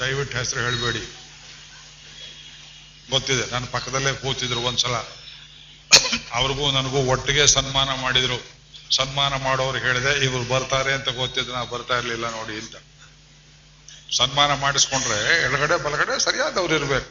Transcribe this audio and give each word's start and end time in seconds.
ದಯವಿಟ್ಟು 0.00 0.34
ಹೆಸರು 0.38 0.60
ಹೇಳಬೇಡಿ. 0.66 1.02
ಗೊತ್ತಿದೆ 3.12 3.44
ನನ್ನ 3.52 3.66
ಪಕ್ಕದಲ್ಲೇ 3.74 4.12
ಕೂತಿದ್ರು 4.22 4.60
ಒಂದ್ಸಲ. 4.68 4.96
ಅವ್ರಿಗೂ 6.38 6.64
ನನಗೂ 6.78 7.00
ಒಟ್ಟಿಗೆ 7.12 7.44
ಸನ್ಮಾನ 7.56 7.90
ಮಾಡಿದ್ರು. 8.04 8.38
ಸನ್ಮಾನ 8.98 9.32
ಮಾಡೋರು 9.46 9.78
ಹೇಳಿದೆ, 9.86 10.12
ಇವ್ರು 10.26 10.44
ಬರ್ತಾರೆ 10.52 10.92
ಅಂತ 10.98 11.08
ಗೊತ್ತಿದ್ರು 11.22 11.52
ನಾ 11.56 11.62
ಬರ್ತಾ 11.74 11.96
ಇರ್ಲಿಲ್ಲ 12.00 12.26
ನೋಡಿ 12.38 12.54
ಅಂತ. 12.62 12.76
ಸನ್ಮಾನ 14.18 14.50
ಮಾಡಿಸ್ಕೊಂಡ್ರೆ 14.64 15.18
ಎಡಗಡೆ 15.46 15.76
ಬಲಗಡೆ 15.84 16.14
ಸರಿಯಾದವ್ರು 16.26 16.74
ಇರ್ಬೇಕು. 16.80 17.10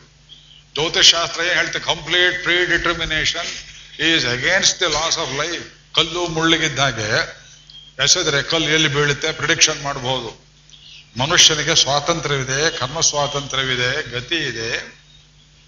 ಜ್ಯೋತಿಷಾಸ್ತ್ರ 0.75 1.39
ಏನ್ 1.49 1.57
ಹೇಳ್ತೆ 1.59 1.79
complete 1.91 2.35
predetermination 2.73 3.49
is 4.09 4.25
against 4.35 4.77
the 4.81 4.89
laws 4.97 5.17
of 5.23 5.31
life 5.41 5.65
ಕಲ್ಲು 5.97 6.23
ಮುಳ್ಳಿಗಿದ್ದಾಗೆ, 6.37 7.09
ಎಸೆದ್ರೆ 8.05 8.39
ಕಲ್ಲು 8.51 8.69
ಎಲ್ಲಿ 8.77 8.89
ಬೀಳುತ್ತೆ? 8.95 9.29
ಪ್ರಿಡಿಕ್ಷನ್ 9.39 9.79
ಮಾಡಬಹುದು 9.87 10.29
ಮನುಷ್ಯನಿಗೆ 11.17 11.75
ಸ್ವಾತಂತ್ರ್ಯವಿದೆ 11.75 12.77
ಕರ್ಮ 12.77 12.99
ಸ್ವಾತಂತ್ರ್ಯವಿದೆ 12.99 14.09
ಗತಿ 14.09 14.35
ಇದೆ 14.35 14.99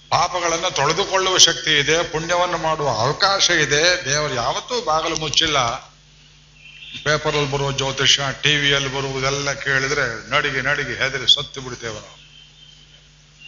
ಪಾಪಗಳನ್ನು 0.09 0.75
ತೊಳೆದುಕೊಳ್ಳುವ 0.75 1.37
ಶಕ್ತಿ 1.37 1.79
ಇದೆ 1.79 2.03
ಪುಣ್ಯವನ್ನು 2.03 2.57
ಮಾಡುವ 2.57 2.89
ಅವಕಾಶ 2.89 3.49
ಇದೆ. 3.49 4.05
ದೇವರು 4.05 4.33
ಯಾವತ್ತೂ 4.33 4.81
ಬಾಗಿಲು 4.81 5.15
ಮುಚ್ಚಿಲ್ಲ. 5.15 5.59
ಪೇಪರಲ್ಲಿ 7.03 7.51
ಬರುವ 7.51 7.71
ಜ್ಯೋತಿಷ್ಯ, 7.71 8.21
ಟಿವಿಯಲ್ಲಿ 8.41 8.95
ಬರುವುದೆಲ್ಲ 8.95 9.53
ಕೇಳಿದ್ರೆ 9.53 10.29
ನಡಿಗೆ 10.29 10.61
ನಡಿಗೆ 10.61 11.03
ಹೆದರಿ 11.03 11.33
ಸತ್ತು 11.33 11.61
ಬಿಡ್ತೇವೆ 11.61 11.93
ನಾವು. 11.93 12.21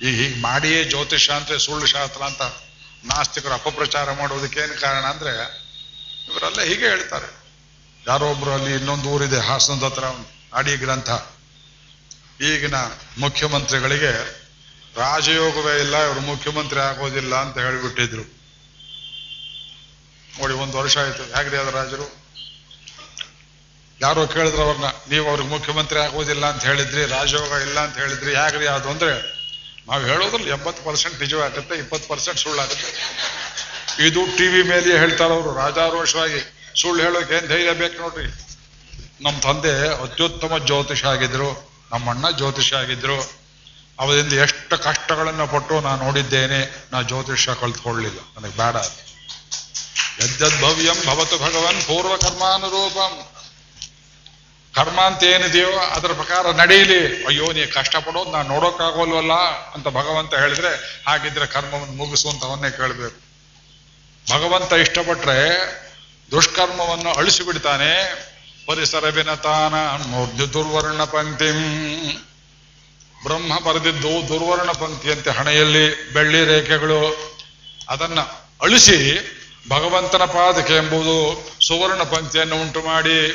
ಈಗ 0.06 0.24
ಹೀಗೆ 0.24 0.42
ಮಾಡಿಯೇ 0.42 0.84
ಜ್ಯೋತಿಷ್ಯ 0.84 1.34
ಅಂತ 1.34 1.52
ಸುಳ್ಳು 1.52 1.86
ಶಾಸ್ತ್ರ 1.86 2.24
ಅಂತ 2.24 2.42
ನಾಸ್ತಿಕರು 3.06 3.54
ಅಪಪ್ರಚಾರ 3.54 4.12
ಮಾಡುವುದಕ್ಕೆ 4.12 4.60
ಏನು 4.60 4.82
ಕಾರಣ 4.82 5.06
ಅಂದ್ರೆ 5.06 5.32
ಇವರೆಲ್ಲ 6.32 6.62
ಹೀಗೆ 6.62 6.88
ಹೇಳ್ತಾರೆ. 6.88 7.44
ಯಾರೋ 8.08 8.32
ಒಬ್ರು 8.32 8.52
ಅಲ್ಲಿ 8.52 8.74
ಇನ್ನೊಂದು 8.74 9.10
ಊರಿದೆ, 9.10 9.40
ಹಾಸನದ 9.40 9.84
ಹತ್ರ 9.84 10.04
ಗ್ರಂಥ. 10.76 11.10
ಈಗಿನ 12.42 12.76
ಮುಖ್ಯಮಂತ್ರಿಗಳಿಗೆ 13.18 14.44
ರಾಜಯೋಗವೇ 14.98 15.80
ಇಲ್ಲ, 15.80 16.04
ಇವರು 16.04 16.20
ಮುಖ್ಯಮಂತ್ರಿ 16.20 16.80
ಆಗೋದಿಲ್ಲ 16.80 17.36
ಅಂತ 17.36 17.58
ಹೇಳಿಬಿಟ್ಟಿದ್ರು. 17.58 18.22
ನೋಡಿ, 20.40 20.54
ಒಂದು 20.54 20.78
ವರ್ಷ 20.78 20.98
ಆಯ್ತು. 20.98 21.24
ಹೇಗ್ರಿ 21.24 21.58
ಅದ 21.58 21.68
ರಾಜರು? 21.68 22.24
ಯಾರೋ 24.02 24.28
ಕೇಳಿದ್ರು 24.28 24.62
ಅವ್ರನ್ನ, 24.62 24.86
ನೀವು 25.10 25.30
ಅವ್ರಿಗೆ 25.30 25.50
ಮುಖ್ಯಮಂತ್ರಿ 25.50 26.00
ಆಗೋದಿಲ್ಲ 26.00 26.46
ಅಂತ 26.46 26.64
ಹೇಳಿದ್ರಿ, 26.64 27.06
ರಾಜಯೋಗ 27.06 27.62
ಇಲ್ಲ 27.62 27.80
ಅಂತ 27.80 27.98
ಹೇಳಿದ್ರಿ, 27.98 28.36
ಹೇಗ್ರಿ 28.36 28.68
ಅದು? 28.68 28.90
ಅಂದ್ರೆ, 28.90 29.44
ನಾವು 29.88 30.06
ಹೇಳೋದ್ರಲ್ಲಿ 30.06 30.50
ಎಂಬತ್ತು 30.50 30.84
ಪರ್ಸೆಂಟ್ 30.84 31.22
ನಿಜವಾಗುತ್ತೆ, 31.22 31.76
ಇಪ್ಪತ್ತು 31.76 32.10
ಪರ್ಸೆಂಟ್ 32.10 32.40
ಸುಳ್ಳಾಗುತ್ತೆ. 32.40 33.18
ಇದು 34.08 34.38
ಟಿವಿ 34.38 34.64
ಮೇಲೆ 34.64 34.98
ಹೇಳ್ತಾರ 34.98 35.32
ಅವರು, 35.32 35.58
ರಾಜಾರೋಷವಾಗಿ. 35.58 36.60
ಸುಳ್ಳು 36.82 37.04
ಹೇಳೋಕೆ 37.04 37.38
ಏನ್ 37.38 37.48
ಧೈರ್ಯ 37.48 37.72
ಬೇಕು 37.72 38.02
ನೋಡ್ರಿ. 38.02 38.26
ನಮ್ಮ 39.24 39.40
ತಂದೆ 39.40 40.02
ಅತ್ಯುತ್ತಮ 40.04 40.66
ಜ್ಯೋತಿಷ 40.66 41.06
ಆಗಿದ್ರು. 41.06 41.73
ನಮ್ಮ 41.94 42.10
ಅಣ್ಣ 42.10 42.30
ಜ್ಯೋತಿಷ 42.30 42.74
ಆಗಿದ್ರು. 42.74 43.44
ಅವರಿಂದ 44.00 44.34
ಎಷ್ಟು 44.34 44.78
ಕಷ್ಟಗಳನ್ನು 44.78 45.48
ಪಟ್ಟು 45.48 45.82
ನಾನು 45.82 46.04
ನೋಡಿದ್ದೇನೆ, 46.04 46.88
ನಾ 46.92 47.02
ಜ್ಯೋತಿಷ 47.02 47.50
ಕಲ್ತ್ಕೊಳ್ಳಿಲ್ಲ 47.50 48.20
ನನಗೆ 48.38 48.52
ಬೇಡ 48.52 48.76
ಅದು. 48.76 49.14
ಯದ್ಯದ್ಭವ್ಯಂ 50.26 51.06
ಭವತು 51.06 51.38
ಭಗವನ್ 51.38 51.82
ಪೂರ್ವ 51.82 52.18
ಕರ್ಮಾನುರೂಪಂ. 52.18 53.28
ಕರ್ಮ 54.76 55.02
ಅಂತ 55.02 55.24
ಏನಿದೆಯೋ 55.24 55.72
ಅದರ 55.72 56.08
ಪ್ರಕಾರ 56.08 56.52
ನಡೀಲಿ. 56.52 57.26
ಅಯ್ಯೋ, 57.26 57.52
ನೀ 57.52 57.66
ಕಷ್ಟಪಡೋದು 57.66 58.32
ನಾನು 58.32 58.48
ನೋಡೋಕ್ಕಾಗೋಲ್ವಲ್ಲ 58.50 59.34
ಅಂತ 59.74 59.88
ಭಗವಂತ 59.88 60.34
ಹೇಳಿದ್ರೆ, 60.34 61.04
ಹಾಗಿದ್ರೆ 61.08 61.48
ಕರ್ಮವನ್ನು 61.48 61.94
ಮುಗಿಸು 61.94 62.30
ಅಂತ 62.30 62.44
ಅವನ್ನೇ 62.44 62.72
ಕೇಳಬೇಕು. 62.72 63.20
ಭಗವಂತ 64.34 64.74
ಇಷ್ಟಪಟ್ರೆ 64.74 65.40
ದುಷ್ಕರ್ಮವನ್ನು 66.32 67.14
ಅಳಿಸಿ 67.14 67.44
ಬಿಡ್ತಾನೆ 68.68 68.80
ಪರಿಸರ 68.80 69.10
ವಿನತಾನ 69.10 69.74
ಮೂರ್ಧಿ 70.08 70.54
ದುರ್ವರ್ಣ 70.54 71.04
ಪಂಕ್ತಿಂ. 71.04 71.60
ಬ್ರಹ್ಮ 73.24 73.60
ಬರೆದಿದ್ದು 73.60 74.28
ದುರ್ವರ್ಣ 74.28 74.72
ಪಂಕ್ತಿಯಂತೆ 74.72 75.32
ಹಣೆಯಲ್ಲಿ 75.32 76.14
ಬೆಳ್ಳಿ 76.14 76.46
ರೇಖೆಗಳು. 76.46 77.34
ಅದನ್ನ 77.90 78.20
ಅಳಿಸಿ 78.62 78.98
ಭಗವಂತನ 79.70 80.26
ಪಾದಕೆ 80.26 80.74
ಎಂಬುದು 80.74 81.16
ಸುವರ್ಣ 81.68 82.04
ಪಂಕ್ತಿಯನ್ನು 82.04 82.62
ಉಂಟು 82.62 82.82
ಮಾಡಿ 82.82 83.32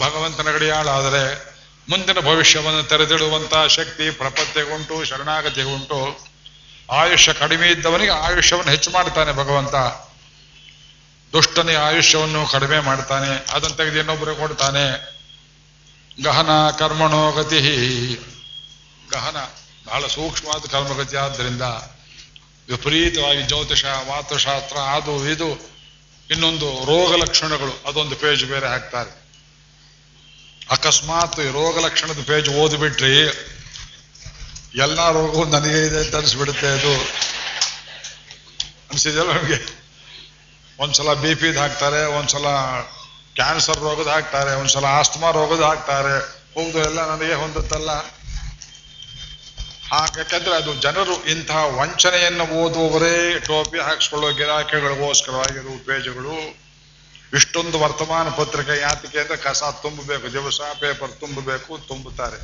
ಭಗವಂತನ 0.00 0.50
ಗಡಿಯಾಳಾದರೆ 0.50 1.54
ಮುಂದಿನ 1.88 2.20
ಭವಿಷ್ಯವನ್ನು 2.20 2.82
ತೆರೆದಿಡುವಂತಹ 2.82 3.66
ಶಕ್ತಿ 3.66 4.10
ಪ್ರಪತ್ತೆಗುಂಟು 4.10 5.04
ಶರಣಾಗತಿಗುಂಟು. 5.04 6.18
ಆಯುಷ್ಯ 6.92 7.32
ಕಡಿಮೆ 7.32 7.68
ಇದ್ದವನಿಗೆ 7.68 8.10
ಆಯುಷ್ಯವನ್ನು 8.10 8.70
ಹೆಚ್ಚು 8.70 8.90
ಮಾಡ್ತಾನೆ 8.90 9.32
ಭಗವಂತ. 9.32 9.74
ದುಷ್ಟನಿಗೆ 11.32 11.78
ಆಯುಷ್ಯವನ್ನು 11.78 12.46
ಕಡಿಮೆ 12.46 12.78
ಮಾಡ್ತಾನೆ, 12.78 13.52
ಅದನ್ನು 13.52 13.76
ತೆಗೆದು 13.76 13.98
ಇನ್ನೊಬ್ಬರಿಗೆ 13.98 14.38
ಕೊಡ್ತಾನೆ. 14.38 14.84
ಗಹನ 16.22 16.70
ಕರ್ಮಣೋ 16.70 17.32
ಗತಿ. 17.32 17.60
ಗಹನ 19.12 19.36
ಬಹಳ 19.86 20.06
ಸೂಕ್ಷ್ಮವಾದ 20.06 20.66
ಕರ್ಮಗತಿ 20.70 21.16
ಆದ್ದರಿಂದ 21.16 21.62
ವಿಪರೀತವಾಗಿ 22.68 23.42
ಜ್ಯೋತಿಷ, 23.42 23.84
ವಾತುಶಾಸ್ತ್ರ, 23.84 24.76
ಅದು 24.76 25.28
ಇದು, 25.28 25.78
ಇನ್ನೊಂದು 26.30 26.84
ರೋಗ 26.84 27.14
ಲಕ್ಷಣಗಳು, 27.14 27.88
ಅದೊಂದು 27.88 28.16
ಪೇಜ್ 28.16 28.44
ಬೇರೆ 28.44 28.66
ಹಾಕ್ತಾರೆ. 28.66 29.12
ಅಕಸ್ಮಾತ್ 30.70 31.40
ರೋಗ 31.40 31.84
ಲಕ್ಷಣದ 31.84 32.22
ಪೇಜ್ 32.26 32.48
ಓದಿಬಿಟ್ರಿ, 32.48 33.14
ಎಲ್ಲ 34.78 35.10
ರೋಗವು 35.10 35.44
ನನಗೆ 35.44 35.86
ಇದೆ 35.86 35.98
ಅಂತ 35.98 36.16
ಅನಿಸ್ಬಿಡುತ್ತೆ 36.16 36.66
ಅದು. 36.66 36.94
ಅನಿಸಿದೆಯಲ್ಲ 38.90 39.32
ನಮಗೆ? 39.32 39.77
ಒಂದ್ಸಲ 40.80 41.12
ಬಿ 41.12 41.34
ಪಿದ್ 41.34 41.58
ಹಾಕ್ತಾರೆ, 41.58 42.04
ಒಂದ್ಸಲ 42.04 42.46
ಕ್ಯಾನ್ಸರ್ 43.34 43.78
ರೋಗದ 43.78 44.06
ಹಾಕ್ತಾರೆ, 44.06 44.54
ಒಂದ್ಸಲ 44.54 44.84
ಆಸ್ತಮಾ 44.84 45.30
ರೋಗದ 45.30 45.60
ಹಾಕ್ತಾರೆ. 45.60 46.38
ಹೋಗುದು 46.54 46.78
ಎಲ್ಲ 46.78 47.10
ನನಗೆ 47.10 47.34
ಹೊಂದುತ್ತಲ್ಲ 47.34 47.90
ಹಾಕಂದ್ರೆ 49.92 50.56
ಅದು 50.56 50.74
ಜನರು 50.74 51.24
ಇಂತಹ 51.24 51.78
ವಂಚನೆಯನ್ನು 51.78 52.44
ಓದುವವರೇ 52.44 53.38
ಟೋಪಿ 53.38 53.78
ಹಾಕಿಸ್ಕೊಳ್ಳೋ 53.78 54.32
ಗಿರಾಕಿಗಳಿಗೋಸ್ಕರವಾಗಿರುವ 54.32 55.76
ಪೇಜುಗಳು 55.86 56.58
ಇಷ್ಟೊಂದು 57.34 57.78
ವರ್ತಮಾನ 57.78 58.28
ಪತ್ರಿಕೆ 58.28 58.80
ಯಾತಿಕೆ 58.80 59.18
ಅಂದ್ರೆ 59.20 59.36
ಕಸ 59.36 59.62
ತುಂಬಬೇಕು, 59.82 60.32
ದಿವಸ 60.32 60.60
ಪೇಪರ್ 60.80 61.20
ತುಂಬಬೇಕು, 61.20 61.78
ತುಂಬುತ್ತಾರೆ. 61.78 62.36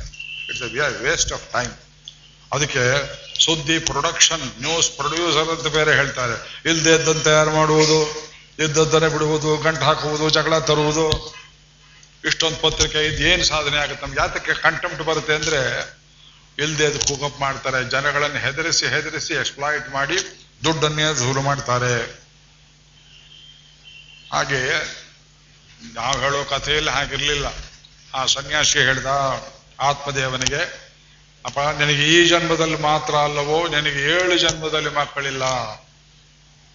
It's 0.49 0.63
a 0.63 1.01
waste 1.01 1.33
of 1.33 1.53
time 1.53 1.73
ಅದಕ್ಕೆ 2.53 2.83
ಸುದ್ದಿ 3.45 3.79
ಪ್ರೊಡಕ್ಷನ್ 3.79 4.61
ನ್ಯೂಸ್ 4.61 4.91
ಪ್ರೊಡ್ಯೂಸರ್ 4.91 5.49
ಅಂತ 5.49 5.67
ಬೇರೆ 5.67 5.95
ಹೇಳ್ತಾರೆ. 5.95 6.63
ಇಲ್ದೇ 6.69 6.93
ಇದ್ದಂತೆ 6.93 7.23
ತಯಾರು 7.23 7.51
ಮಾಡುವುದು? 7.51 8.24
ಇದ್ದದ್ದನ್ನೇ 8.59 9.07
ಬಿಡುವುದು, 9.07 9.57
ಗಂಟು 9.57 9.81
ಹಾಕುವುದು, 9.81 10.29
ಜಗಳ 10.29 10.57
ತರುವುದು. 10.59 11.35
ಇಷ್ಟೊಂದು 12.25 12.57
ಪತ್ರಿಕೆ 12.57 13.05
ಇದು 13.05 13.23
ಏನು 13.23 13.43
ಸಾಧನೆ 13.43 13.77
ಆಗುತ್ತೆ? 13.77 14.05
ನಮ್ಗೆ 14.05 14.19
ಯಾತಕ್ಕೆ 14.19 14.53
ಕಂಟೆಂಪ್ಟ್ 14.53 15.03
ಬರುತ್ತೆ 15.03 15.35
ಅಂದ್ರೆ 15.35 15.59
ಇಲ್ದೇ 16.59 16.85
ಅದು 16.85 16.99
ಕೂಕಪ್ 16.99 17.39
ಮಾಡ್ತಾರೆ, 17.39 17.83
ಜನಗಳನ್ನು 17.89 18.39
ಹೆದರಿಸಿ 18.39 18.85
ಹೆದರಿಸಿ 18.87 19.33
ಎಕ್ಸ್ಪ್ಲಾಯ್ಟ್ 19.33 19.89
ಮಾಡಿ 19.89 20.17
ದುಡ್ಡನ್ನೇ 20.63 21.03
ದೂರು 21.03 21.41
ಮಾಡ್ತಾರೆ. 21.41 22.25
ಹಾಗೆ 24.33 24.61
ನಾವು 25.93 26.19
ಹೇಳೋ 26.19 26.43
ಕಥೆಯಲ್ಲಿ 26.43 26.91
ಹಾಗಿರ್ಲಿಲ್ಲ. 26.91 27.45
ಆ 28.13 28.25
ಸನ್ಯಾಸಿ 28.25 28.79
ಹೇಳ್ದ 28.79 29.05
ಆತ್ಮದೇವನಿಗೆ, 29.79 30.61
ಅಪ್ಪ, 31.45 31.59
ನಿನಗೆ 31.59 32.03
ಈ 32.15 32.27
ಜನ್ಮದಲ್ಲಿ 32.27 32.77
ಮಾತ್ರ 32.77 33.15
ಅಲ್ಲವೋ? 33.15 33.67
ನಿನಗೆ 33.67 34.01
ಏಳು 34.15 34.37
ಜನ್ಮದಲ್ಲಿ 34.37 34.89
ಮಕ್ಕಳಿಲ್ಲ. 34.89 35.43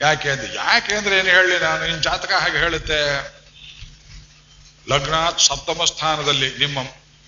ಯಾಕೆ 0.00 0.30
ಅಂದ್ರೆ 0.30 0.54
ಯಾಕೆ 0.54 0.94
ಅಂದ್ರೆ 0.94 1.18
ಏನು 1.18 1.28
ಹೇಳಿ 1.28 1.60
ನಾನು 1.60 1.86
ನಿನ್ 1.86 2.02
ಜಾತಕ 2.02 2.32
ಹಾಗೆ 2.32 2.58
ಹೇಳುತ್ತೆ? 2.58 3.00
ಲಗ್ನ 4.88 5.14
ಸಪ್ತಮ 5.38 5.84
ಸ್ಥಾನದಲ್ಲಿ 5.84 6.58
ನಿಮ್ಮ 6.58 6.78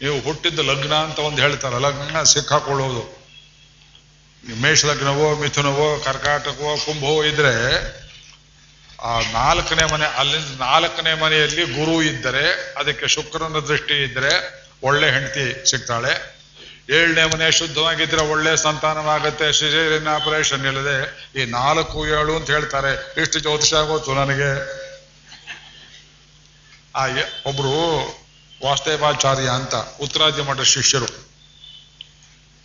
ನೀವು 0.00 0.20
ಹುಟ್ಟಿದ್ದ 0.20 0.58
ಲಗ್ನ 0.58 0.94
ಅಂತ 0.94 1.18
ಒಂದು 1.18 1.42
ಹೇಳ್ತಾರೆ. 1.42 1.78
ಲಗ್ನ 1.78 2.22
ಸಿಕ್ಕಾಕೊಳ್ಳೋದು 2.22 3.22
ಮೇಷ 4.60 4.84
ಲಗ್ನವೋ 4.84 5.36
ಮಿಥುನವೋ, 5.36 5.98
ಕರ್ಕಾಟಕವೋ, 6.04 6.76
ಕುಂಭವೋ 6.76 7.24
ಇದ್ರೆ 7.24 7.54
ಆ 9.02 9.20
ನಾಲ್ಕನೇ 9.20 9.92
ಮನೆ, 9.92 10.06
ಅಲ್ಲಿಂದ 10.06 10.60
ನಾಲ್ಕನೇ 10.60 11.14
ಮನೆಯಲ್ಲಿ 11.14 11.64
ಗುರು 11.64 12.02
ಇದ್ದರೆ, 12.02 12.74
ಅದಕ್ಕೆ 12.78 13.08
ಶುಕ್ರನ 13.08 13.58
ದೃಷ್ಟಿ 13.58 14.02
ಇದ್ರೆ 14.02 14.62
ಒಳ್ಳೆ 14.82 15.10
ಹೆಂಡತಿ 15.10 15.70
ಸಿಗ್ತಾಳೆ. 15.70 16.31
ಏಳನೇ 16.92 17.24
ಮನೆ 17.24 17.52
ಶುದ್ಧವಾಗಿದ್ರೆ 17.52 18.22
ಒಳ್ಳೆ 18.22 18.56
ಸಂತಾನವಾಗುತ್ತೆ. 18.56 19.52
ಸಿಜೇರಿಯನ್ 19.52 20.06
ಆಪರೇಷನ್ 20.06 20.66
ಇಲ್ಲದೆ 20.66 20.96
ಈ 21.42 21.44
ನಾಲ್ಕು 21.44 22.06
ಏಳು 22.06 22.36
ಅಂತ 22.36 22.50
ಹೇಳ್ತಾರೆ. 22.50 23.22
ಇಷ್ಟು 23.22 23.38
ಜ್ಯೋತಿಷ 23.38 23.74
ಗೊತ್ತು 23.74 24.14
ನನಗೆ. 24.14 24.50
ಆ 26.96 27.06
ಒಬ್ರು 27.46 27.98
ವಾಸ್ತೇವಾಚಾರ್ಯ 28.64 29.48
ಅಂತ 29.48 29.74
ಉತ್ತರಾದಿ 29.74 30.42
ಮಠ 30.42 30.60
ಶಿಷ್ಯರು. 30.60 31.06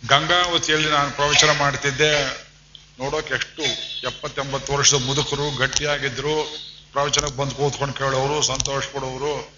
ಗಂಗಾವತಿಯಲ್ಲಿ 0.06 0.90
ನಾನು 0.90 1.10
ಪ್ರವಚನ 1.10 1.50
ಮಾಡ್ತಿದ್ದೆ. 1.50 2.24
ನೋಡೋಕೆ 3.00 3.34
ಎಷ್ಟು 3.34 3.62
ಎಪ್ಪತ್ತೆಂಬತ್ತು 4.06 4.72
ವರ್ಷದ 4.72 5.02
ಮುದುಕರು, 5.06 5.56
ಗಟ್ಟಿಯಾಗಿದ್ರು. 5.56 6.58
ಪ್ರವಚನಕ್ಕೆ 6.92 7.36
ಬಂದು 7.36 7.54
ಕೂತ್ಕೊಂಡು 7.54 7.94
ಕೇಳೋರು 7.94 8.42
ಸಂತೋಷ 8.42 8.84
ಪಡೋರು 8.84 9.56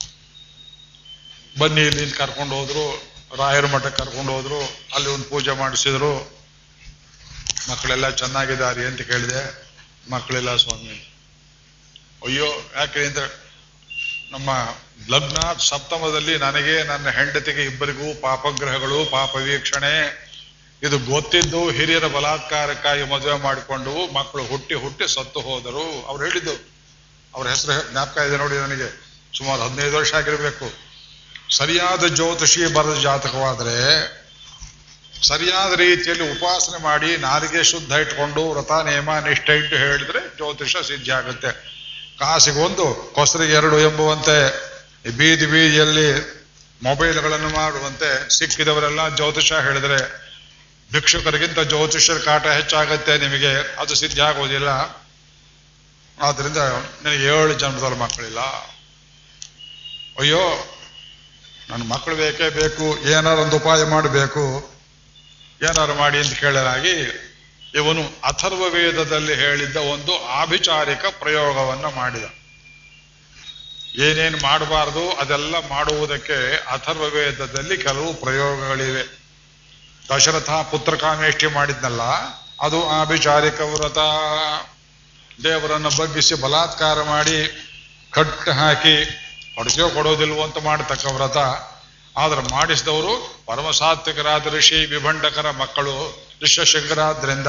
ಬನ್ನಿ 1.58 1.80
ಇಲ್ಲಿ 1.80 2.10
ಕರ್ಕೊಂಡು 2.10 2.54
ಹೋದ್ರು. 2.54 3.09
ರಾಯರ 3.38 3.66
ಮಠಕ್ಕೆ 3.66 4.04
ಕರ್ಕೊಂಡು 4.04 4.32
ಹೋದ್ರು, 4.32 4.60
ಅಲ್ಲಿ 4.94 5.08
ಒಂದು 5.08 5.24
ಪೂಜೆ 5.24 5.52
ಮಾಡಿಸಿದ್ರು. 5.52 6.12
ಮಕ್ಕಳೆಲ್ಲ 7.70 8.10
ಚೆನ್ನಾಗಿದ್ದಾರೆ 8.10 8.86
ಅಂತ 8.86 9.00
ಕೇಳಿದೆ. 9.00 9.42
ಮಕ್ಕಳೆಲ್ಲ 10.10 10.56
ಸ್ವಾಮಿ. 10.56 10.96
ಅಯ್ಯೋ, 12.26 12.48
ಯಾಕೆ 12.76 13.06
ಅಂದ್ರೆ 13.06 13.26
ನಮ್ಮ 14.32 14.50
ಲಗ್ನ 15.08 15.52
ಸಪ್ತಮದಲ್ಲಿ 15.58 16.38
ನನಗೆ 16.38 16.82
ನನ್ನ 16.82 17.08
ಹೆಂಡತಿಗೆ 17.08 17.64
ಇಬ್ಬರಿಗೂ 17.64 18.20
ಪಾಪಗ್ರಹಗಳು, 18.20 19.06
ಪಾಪ 19.10 19.34
ವೀಕ್ಷಣೆ. 19.36 19.94
ಇದು 20.82 20.98
ಗೊತ್ತಿದ್ದು 20.98 21.70
ಹಿರಿಯರ 21.70 22.06
ಬಲಾತ್ಕಾರಕ್ಕಾಗಿ 22.06 23.02
ಮದುವೆ 23.02 23.38
ಮಾಡಿಕೊಂಡು 23.38 24.12
ಮಕ್ಕಳು 24.12 24.42
ಹುಟ್ಟಿ 24.44 24.74
ಹುಟ್ಟಿ 24.74 25.14
ಸತ್ತು 25.14 25.40
ಹೋದರು. 25.40 26.06
ಅವ್ರು 26.06 26.24
ಹೇಳಿದ್ದು, 26.24 26.54
ಅವ್ರ 27.34 27.48
ಹೆಸರು 27.48 27.92
ಜ್ಞಾಪಕ 27.92 28.18
ಇದೆ 28.18 28.36
ನೋಡಿ 28.36 28.54
ನನಗೆ. 28.54 28.88
ಸುಮಾರು 29.38 29.62
ಹದಿನೈದು 29.62 29.96
ವರ್ಷ 29.96 30.14
ಆಗಿರಬೇಕು. 30.14 30.89
ಸರಿಯಾದ 31.50 32.14
ಜ್ಯೋತಿಷಿ 32.14 32.74
ಬರೆದ 32.74 33.00
ಜಾತಕವಾದರೆ 33.02 33.76
ಸರಿಯಾದ 35.22 35.72
ರೀತಿಯಲ್ಲಿ 35.74 36.32
ಉಪಾಸನೆ 36.32 36.82
ಮಾಡಿ 36.82 37.16
ನಾಲಿಗೆ 37.16 37.64
ಶುದ್ಧ 37.64 37.92
ಇಟ್ಕೊಂಡು 37.92 38.50
ವ್ರತ 38.50 38.70
ನಿಯಮ 38.70 39.10
ನಿಷ್ಠೆ 39.18 39.56
ಇಟ್ಟು 39.56 39.76
ಹೇಳಿದ್ರೆ 39.76 40.36
ಜ್ಯೋತಿಷ 40.36 40.76
ಸಿದ್ಧಿ 40.76 41.10
ಆಗುತ್ತೆ. 41.10 41.50
ಕಾಸಿಗೊಂದು, 42.18 43.12
ಕೊಸರಿಗೆ 43.14 43.52
ಎರಡು 43.52 43.80
ಎಂಬುವಂತೆ 43.80 44.36
ಬೀದಿ 45.16 45.46
ಬೀದಿಯಲ್ಲಿ 45.46 46.40
ಮೊಬೈಲ್ಗಳನ್ನು 46.82 47.48
ಮಾಡುವಂತೆ 47.48 48.38
ಸಿಕ್ಕಿದವರೆಲ್ಲ 48.38 49.16
ಜ್ಯೋತಿಷ 49.16 49.52
ಹೇಳಿದ್ರೆ 49.52 50.30
ಭಿಕ್ಷುಕರಿಗಿಂತ 50.92 51.60
ಜ್ಯೋತಿಷರ 51.60 52.18
ಕಾಟ 52.18 52.46
ಹೆಚ್ಚಾಗತ್ತೆ, 52.46 53.18
ನಿಮಗೆ 53.18 53.76
ಅದು 53.76 53.94
ಸಿದ್ಧಿ 53.94 54.20
ಆಗೋದಿಲ್ಲ. 54.20 54.68
ಆದ್ರಿಂದ 56.20 56.56
ನನಗೆ 57.02 57.24
ಏಳು 57.24 57.58
ಜನ್ಮದಲ್ಲಿ 57.58 57.98
ಮಕ್ಕಳಿಲ್ಲ. 57.98 58.40
ಅಯ್ಯೋ 60.18 60.42
ನನ್ನ 61.70 61.82
ಮಕ್ಕಳು 61.82 62.16
ಬೇಕೇ 62.16 62.48
ಬೇಕು 62.50 62.84
ಒಂದು 63.40 63.56
ಉಪಾಯ 63.56 63.84
ಮಾಡಬೇಕು. 63.84 64.70
ಏನಾರು 65.62 65.94
ಮಾಡಿ 65.94 66.18
ಅಂತ 66.18 66.34
ಕೇಳಲಾಗಿ 66.34 66.94
ಇವನು 67.74 68.02
ಅಥರ್ವ 68.24 68.62
ವೇದದಲ್ಲಿ 68.62 69.34
ಹೇಳಿದ್ದ 69.34 69.76
ಒಂದು 69.76 70.26
ಆಭಿಚಾರಿಕ 70.26 71.04
ಪ್ರಯೋಗವನ್ನ 71.06 71.84
ಮಾಡಿದ. 71.84 72.24
ಏನೇನು 74.00 74.38
ಮಾಡಬಾರ್ದು 74.42 75.10
ಅದೆಲ್ಲ 75.10 75.54
ಮಾಡುವುದಕ್ಕೆ 75.68 76.56
ಅಥರ್ವ 76.56 77.02
ವೇದದಲ್ಲಿ 77.02 77.78
ಕೆಲವು 77.78 78.14
ಪ್ರಯೋಗಗಳಿವೆ. 78.14 79.20
ದಶರಥ 80.16 80.50
ಪುತ್ರಕಾಮೇಷ್ಠಿ 80.50 81.46
ಮಾಡಿದ್ನಲ್ಲ, 81.46 82.02
ಅದು 82.60 82.90
ಆಭಿಚಾರಿಕ 82.90 83.60
ವ್ರತ. 83.60 83.98
ದೇವರನ್ನು 85.42 85.90
ಬಗ್ಗಿಸಿ 85.98 86.34
ಬಲಾತ್ಕಾರ 86.34 87.02
ಮಾಡಿ 87.02 87.38
ಕಟ್ಟು 88.10 88.52
ಹಾಕಿ 88.52 89.19
ಹೊಡೆಸೋ 89.60 89.88
ಕೊಡೋದಿಲ್ವೋ 89.88 90.42
ಅಂತ 90.42 90.56
ಮಾಡತಕ್ಕ 90.64 91.06
ವ್ರತ. 91.06 91.36
ಆದ್ರೆ 92.16 92.50
ಮಾಡಿಸಿದವರು 92.50 93.44
ಪರಮಸಾತ್ವಿಕರಾದ 93.46 94.46
ಋಷಿ 94.46 94.74
ವಿಭಂಡಕರ 94.74 95.50
ಮಕ್ಕಳು 95.50 96.26
ವಿಶ್ವಶಂಕರಾದ್ರಿಂದ 96.42 97.46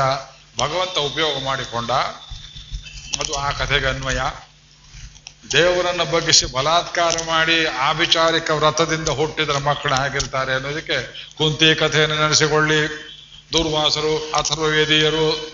ಭಗವಂತ 0.60 0.98
ಉಪಯೋಗ 0.98 1.44
ಮಾಡಿಕೊಂಡ. 1.44 1.92
ಅದು 3.19 3.34
ಆ 3.34 3.52
ಕಥೆಗೆ 3.52 3.88
ಅನ್ವಯ. 3.88 4.19
ದೇವರನ್ನು 5.52 6.12
ಬಗ್ಗಿಸಿ 6.12 6.46
ಬಲಾತ್ಕಾರ 6.46 7.16
ಮಾಡಿ 7.28 7.66
ಆಭಿಚಾರಿಕ 7.66 8.50
ವ್ರತದಿಂದ 8.50 9.10
ಹುಟ್ಟಿದ್ರ 9.10 9.57
ಮಕ್ಕಳು 9.57 9.94
ಆಗಿರ್ತಾರೆ 9.94 10.54
ಅನ್ನೋದಕ್ಕೆ 10.54 11.30
ಕುಂತಿ 11.38 11.75
ಕಥೆಯನ್ನು 11.75 12.16
ನೆನೆಸಿಕೊಳ್ಳಿ. 12.16 12.88
ದುರ್ವಾಸರು, 13.54 14.31
ಅಥರ್ವವೇದಿಯರು 14.31 15.52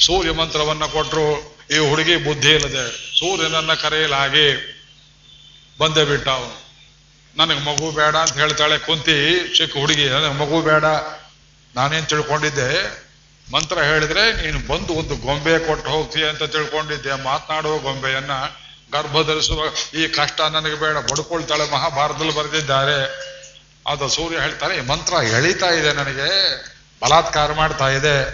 ಸೂರ್ಯ 0.00 0.30
ಮಂತ್ರವನ್ನ 0.30 0.86
ಕೊಟ್ಟರು 0.86 1.56
ಈ 1.74 1.88
ಹುಡುಗಿ 1.90 2.16
ಬುದ್ಧಿ 2.16 2.50
ಇಲ್ಲದೆ 2.50 3.18
ಸೂರ್ಯನನ್ನ 3.18 3.74
ಕರೆಯಲಾಗಿ. 3.74 4.74
ಬಂದೇ 5.80 6.04
ಬಿಟ್ಟ 6.04 6.28
ಅವನು. 6.28 6.68
ನನಗೆ 7.36 7.60
ಮಗು 7.60 7.90
ಬೇಡ 7.90 8.16
ಅಂತ 8.16 8.32
ಹೇಳ್ತಾಳೆ. 8.32 8.78
ಕುಂತಿ, 8.78 9.48
ಚಿಕ್ಕ 9.56 9.76
ಹುಡುಗಿ, 9.76 10.08
ನನಗೆ 10.08 10.34
ಮಗು 10.34 10.62
ಬೇಡ. 10.62 10.84
ನಾನೇನ್ 11.76 12.06
ತಿಳ್ಕೊಂಡಿದ್ದೆ? 12.06 13.04
ಮಂತ್ರ 13.52 13.82
ಹೇಳಿದ್ರೆ, 13.82 14.32
ನೀನು 14.32 14.68
ಬಂದು 14.68 14.92
ಒಂದು 14.92 15.16
ಗೊಂಬೆ 15.16 15.66
ಕೊಟ್ಟು 15.66 15.90
ಹೋಗ್ತೀಯ 15.90 16.28
ಅಂತ 16.28 16.42
ತಿಳ್ಕೊಂಡಿದ್ದೆ. 16.42 17.22
ಮಾತನಾಡುವ 17.22 17.78
ಗೊಂಬೆಯನ್ನ 17.78 18.30
ಗರ್ಭಧರಿಸುವ 18.92 19.64
ಈ 19.98 20.08
ಕಷ್ಟ 20.08 20.40
ನನಗೆ 20.40 20.74
ಬೇಡ. 20.74 20.96
ಬಡ್ಕೊಳ್ತಾಳೆ 20.96 21.70
ಮಹಾಭಾರತದಲ್ಲಿ 21.70 22.34
ಬರೆದಿದ್ದಾರೆ. 22.34 23.04
ಅದು 23.86 24.08
ಸೂರ್ಯ 24.08 24.38
ಹೇಳ್ತಾರೆ 24.38 24.76
ಈ 24.76 24.80
ಮಂತ್ರ 24.80 25.12
ಎಳಿತಾ 25.12 25.66
ಇದೆ 25.66 25.92
ನನಗೆ. 25.92 26.56
ಬಲಾತ್ಕಾರ 27.02 27.52
ಮಾಡ್ತಾ 27.52 27.88
ಇದೆ. 27.88 28.24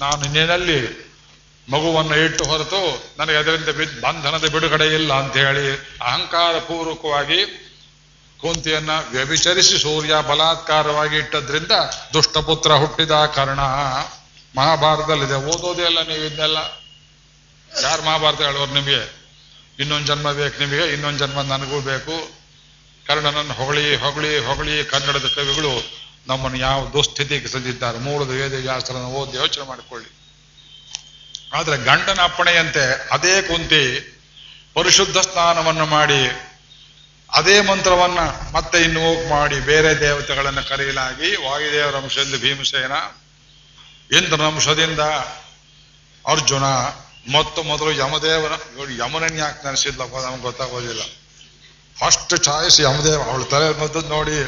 ನಾನು 0.00 0.24
ಇನ್ನೇನಲ್ಲಿ 0.24 1.07
ಮಗುವನ್ನು 1.68 2.16
ಇಟ್ಟು 2.16 2.44
ಹೊರತು 2.44 3.12
ನನಗೆ 3.18 3.36
ಅದರಿಂದ 3.36 3.68
ಬಂಧನದ 4.00 4.46
ಬಿಡುಗಡೆ 4.48 4.86
ಇಲ್ಲ 4.86 5.12
ಅಂತ 5.12 5.36
ಹೇಳಿ 5.36 5.76
ಅಹಂಕಾರ 6.02 6.58
ಪೂರ್ವಕವಾಗಿ 6.58 7.64
ಕುಂತಿಯನ್ನ 8.40 8.90
ವ್ಯಭಿಚರಿಸಿ 9.10 9.78
ಸೂರ್ಯ 9.78 10.14
ಬಲಾತ್ಕಾರವಾಗಿ 10.28 11.16
ಇಟ್ಟದ್ರಿಂದ 11.16 11.72
ದುಷ್ಟಪುತ್ರ 12.12 12.72
ಹುಟ್ಟಿದ 12.72 13.10
ಕಾರಣ 13.10 13.60
ಮಹಾಭಾರತದಲ್ಲಿದೆ. 14.56 15.34
ಓದೋದೇ 15.34 15.84
ಅಲ್ಲ 15.84 16.02
ನೀವು 16.02 16.42
ಯಾರು 17.82 18.02
ಮಹಾಭಾರತ 18.02 18.40
ಹೇಳೋರು 18.40 18.72
ನಿಮಗೆ? 18.72 19.18
ಇನ್ನೊಂದು 19.78 20.06
ಜನ್ಮ 20.06 20.32
ಬೇಕು 20.32 20.60
ನಿಮಗೆ, 20.60 20.92
ಇನ್ನೊಂದು 20.92 21.18
ಜನ್ಮ 21.18 21.42
ನನಗೂ 21.42 21.80
ಬೇಕು. 21.80 22.30
ಕರ್ಣನನ್ನು 23.06 23.54
ಹೊಗಳಿ 23.54 23.96
ಹೊಗಳಿ 23.96 24.38
ಹೊಗಳಿ 24.38 24.84
ಕನ್ನಡದ 24.84 25.30
ಕವಿಗಳು 25.34 25.90
ನಮ್ಮನ್ನು 26.26 26.58
ಯಾವ 26.58 26.90
ದುಸ್ಥಿತಿಗೆ 26.92 27.48
ಸಂದಿದ್ದಾರೆ. 27.48 27.98
ಮೂಲದ 27.98 28.28
ವೇದಶಾಸ್ತ್ರನ 28.28 28.96
ಓದಿ 28.96 29.36
ಯೋಚನೆ 29.36 29.64
ಮಾಡಿಕೊಳ್ಳಿ. 29.64 30.17
ಆದ್ರೆ 31.52 31.76
ಗಂಡನ 31.84 32.20
ಅಪ್ಪಣೆಯಂತೆ 32.22 33.08
ಅದೇ 33.10 33.42
ಕುಂತಿ 33.42 33.84
ಪರಿಶುದ್ಧ 34.74 35.18
ಸ್ನಾನವನ್ನು 35.18 35.86
ಮಾಡಿ, 35.86 36.22
ಅದೇ 37.32 37.60
ಮಂತ್ರವನ್ನ 37.60 38.18
ಮತ್ತೆ 38.52 38.82
ಇನ್ನು 38.82 39.28
ಮಾಡಿ 39.28 39.60
ಬೇರೆ 39.60 40.00
ದೇವತೆಗಳನ್ನು 40.00 40.68
ಕರೆಯಲಾಗಿ 40.68 41.36
ವಾಯುದೇವರ 41.36 41.96
ಅಂಶದಿಂದ 41.96 42.40
ಭೀಮಸೇನ, 42.40 42.92
ಇಂದ್ರನಂಶದಿಂದ 44.18 45.00
ಅರ್ಜುನ, 46.26 46.64
ಮತ್ತು 47.36 47.62
ಮೊದಲು 47.62 47.92
ಯಮದೇವನ 47.92 48.52
ಯಮನನ್ 48.98 49.38
ಯಾಕೆ 49.38 49.64
ನೆನೆಸಿದ್ಲಪ್ಪ 49.64 50.16
ನಮ್ಗೆ 50.16 50.42
ಗೊತ್ತಾಗೋದಿಲ್ಲ. 50.42 51.02
ಫಸ್ಟ್ 52.00 52.34
ಚಾಯ್ಸ್ 52.38 52.80
ಯಮದೇವ 52.80 53.22
ಅವಳ 53.22 53.42
ತಲೆ 53.42 53.68
ಮದ್ದು 53.80 54.00
ನೋಡಿ 54.00 54.38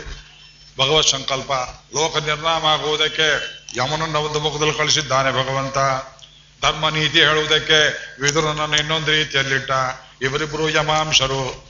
ಭಗವತ್ 0.78 1.08
ಸಂಕಲ್ಪ, 1.08 1.52
ಲೋಕ 1.94 2.16
ನಿರ್ನಾಮ 2.16 2.66
ಆಗುವುದಕ್ಕೆ 2.66 3.28
ಯಮನನ್ನ 3.76 4.16
ಒಂದು 4.16 4.40
ಮುಖದಲ್ಲಿ 4.40 4.74
ಕಳಿಸಿದ್ದಾನೆ 4.74 5.30
ಭಗವಂತ. 5.30 5.78
ಧರ್ಮ 6.62 6.88
ನೀತಿ 6.88 7.18
ಹೇಳುವುದಕ್ಕೆ 7.18 7.78
ವಿದುರನನ್ನು 8.22 8.76
ಇನ್ನೊಂದು 8.76 9.10
ರೀತಿಯಲ್ಲಿಟ್ಟ 9.10 9.70
ಇವರಿಬ್ಬರು 10.22 10.70
ಯಮಾಂಶರು. 10.70 11.68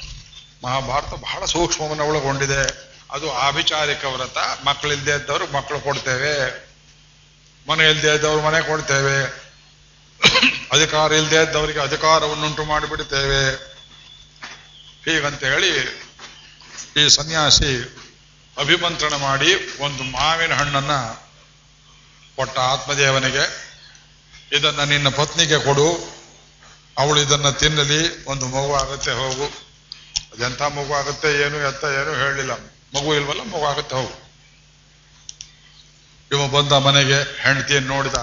ಮಹಾಭಾರತ 0.64 1.08
ಬಹಳ 1.08 1.44
ಸೂಕ್ಷ್ಮವನ್ನು 1.44 2.04
ಒಳಗೊಂಡಿದೆ. 2.04 2.90
ಅದು 3.10 3.32
ಆಭಿಚಾರಿಕ 3.32 4.04
ವ್ರತ. 4.04 4.38
ಮಕ್ಕಳಿಲ್ದೇ 4.64 5.10
ಇದ್ದವರು 5.10 5.52
ಮಕ್ಕಳು 5.52 5.80
ಕೊಡ್ತೇವೆ. 5.80 6.64
ಮನೆ 7.68 7.90
ಇಲ್ಲದೇ 7.90 8.14
ಇದ್ದವ್ರು 8.14 8.40
ಮನೆ 8.40 8.66
ಕೊಡ್ತೇವೆ. 8.66 9.50
ಅಧಿಕಾರ 10.72 11.12
ಇಲ್ಲದೆ 11.12 11.42
ಇದ್ದವರಿಗೆ 11.42 11.80
ಅಧಿಕಾರವನ್ನುಂಟು 11.80 12.64
ಮಾಡಿಬಿಡ್ತೇವೆ. 12.64 13.54
ಹೀಗಂತ 15.04 15.44
ಹೇಳಿ 15.44 15.70
ಈ 16.96 17.08
ಸನ್ಯಾಸಿ 17.08 17.96
ಅಭಿಮಂತ್ರಣ 18.60 19.14
ಮಾಡಿ 19.14 19.78
ಒಂದು 19.80 20.02
ಮಾವಿನ 20.02 20.54
ಹಣ್ಣನ್ನ 20.54 20.92
ಕೊಟ್ಟ 22.36 22.58
ಆತ್ಮದೇವನಿಗೆ 22.58 23.69
ಇದನ್ನ 24.52 24.84
ನಿನ್ನ 24.84 25.08
ಪತ್ನಿಗೆ 25.08 25.58
ಕೊಡು. 25.64 25.88
ಅವಳು 26.98 27.20
ಇದನ್ನ 27.20 27.50
ತಿನ್ನಲಿ. 27.50 28.24
ಒಂದು 28.24 28.46
ಮಗು 28.46 28.74
ಆಗುತ್ತೆ, 28.74 29.12
ಹೋಗು. 29.12 29.46
ಅದೆಂಥ 30.32 30.62
ಮಗು 30.62 30.92
ಆಗುತ್ತೆ, 30.94 31.28
ಏನು 31.42 31.56
ಎತ್ತ, 31.68 31.84
ಏನು 31.84 32.12
ಹೇಳಲಿಲ್ಲ 32.14 32.52
ಮಗು 32.94 33.14
ಇಲ್ವಲ್ಲ, 33.14 33.42
ಮಗು 33.42 33.64
ಆಗುತ್ತೆ, 33.64 33.94
ಹೋಗು. 33.96 34.16
ಇವ 36.32 36.48
ಬಂದ 36.48 36.72
ಮನೆಗೆ 36.72 37.18
ಹೆಂಡತಿಯನ್ನು 37.42 37.94
ನೋಡಿದ. 37.94 38.18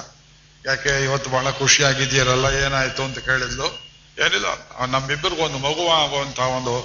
ಯಾಕೆ, 0.66 1.04
ಇವತ್ತು 1.04 1.30
ಬಹಳ 1.30 1.52
ಖುಷಿಯಾಗಿದ್ದೀರಲ್ಲ, 1.52 2.46
ಏನಾಯ್ತು 2.46 3.04
ಅಂತ 3.04 3.20
ಕೇಳಿದ್ಲು. 3.20 3.68
ಏನಿಲ್ಲ, 4.26 4.46
ನಮ್ಮಿಬ್ಬರಿಗೂ 4.86 5.42
ಒಂದು 5.42 5.58
ಮಗು 5.58 5.90
ಆಗುವಂತ 5.90 6.40
ಒಂದು 6.40 6.76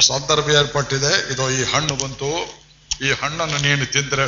ಸಂದರ್ಭ 0.00 0.50
ಏರ್ಪಟ್ಟಿದೆ. 0.50 1.32
ಇದು 1.32 1.50
ಈ 1.50 1.64
ಹಣ್ಣು 1.64 1.94
ಬಂತು. 1.96 2.30
ಈ 3.06 3.10
ಹಣ್ಣನ್ನು 3.10 3.58
ನೀನು 3.58 3.86
ತಿಂದ್ರೆ 3.86 4.26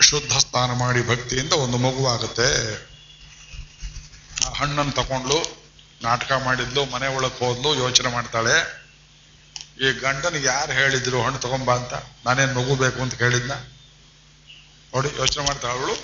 ಶುದ್ಧ 0.00 0.32
ಸ್ನಾನ 0.32 0.70
ಮಾಡಿ 0.72 1.08
ಭಕ್ತಿಯಿಂದ 1.08 1.52
ಒಂದು 1.52 1.78
ಮಗು 1.78 2.06
ಆಗುತ್ತೆ. 2.06 2.48
ಆ 4.46 4.52
ಹಣ್ಣನ್ನು 4.52 4.92
ತಗೊಂಡ್ಲು, 4.92 5.64
ನಾಟಕ 6.02 6.32
ಮಾಡಿದ್ಲು, 6.32 6.84
ಮನೆ 6.84 7.06
ಒಳಗೆ 7.06 7.46
ಹೋದ್ಲು, 7.46 7.74
ಯೋಚನೆ 7.74 8.08
ಮಾಡ್ತಾಳೆ. 8.08 8.84
ಈ 9.58 9.92
ಗಂಡನಿಗೆ 9.92 10.46
ಯಾರು 10.46 10.72
ಹೇಳಿದ್ರು, 10.72 11.22
ಹಣ್ಣು 11.22 11.38
ತಗೊಂಬ 11.38 11.74
ಅಂತ, 11.74 11.94
ನಾನೇನ್ 12.24 12.54
ಮಗು 12.54 12.74
ಬೇಕು 12.74 13.02
ಅಂತ 13.02 13.14
ಕೇಳಿದ್ನ? 13.14 13.52
ನೋಡಿ, 14.94 15.08
ಯೋಚನೆ 15.18 15.44
ಮಾಡ್ತಾಳೆ 15.44 15.80
ಅವಳು. 15.80 15.94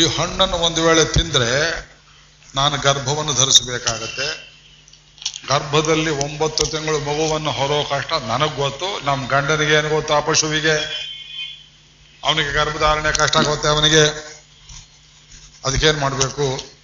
ಈ 0.00 0.16
ಹಣ್ಣನ್ನು 0.16 0.56
ಒಂದು 0.56 0.84
ವೇಳೆ 0.84 1.04
ತಿಂದ್ರೆ, 1.04 1.70
ನಾನು 2.54 2.78
ಗರ್ಭವನ್ನು 2.78 3.34
ಧರಿಸಬೇಕಾಗತ್ತೆ. 3.34 4.56
ಗರ್ಭದಲ್ಲಿ 5.48 6.10
ಒಂಬತ್ತು 6.10 6.66
ತಿಂಗಳು 6.66 6.98
ಮಗುವನ್ನು 6.98 7.50
ಹೊರೋ 7.50 7.84
ಕಷ್ಟ 7.84 8.12
ನನಗೆ 8.12 8.56
ಗೊತ್ತು 8.56 9.00
ನಮ್ಮ 9.00 9.28
ಗಂಡನಿಗೆ 9.28 9.72
ಏನು 9.72 9.88
ಗೊತ್ತು, 9.88 10.14
ಆ 10.14 10.20
ಪಶುವಿಗೆ? 10.20 11.06
ಅವನಿಗೆ 12.24 12.52
ಗರ್ಭಧಾರಣೆ 12.52 13.12
ಕಷ್ಟ 13.12 13.36
ಆಗುತ್ತೆ 13.36 13.68
ಅವನಿಗೆ. 13.68 14.36
ಅದಕ್ಕೇನು 15.64 15.98
ಮಾಡಬೇಕು? 15.98 16.75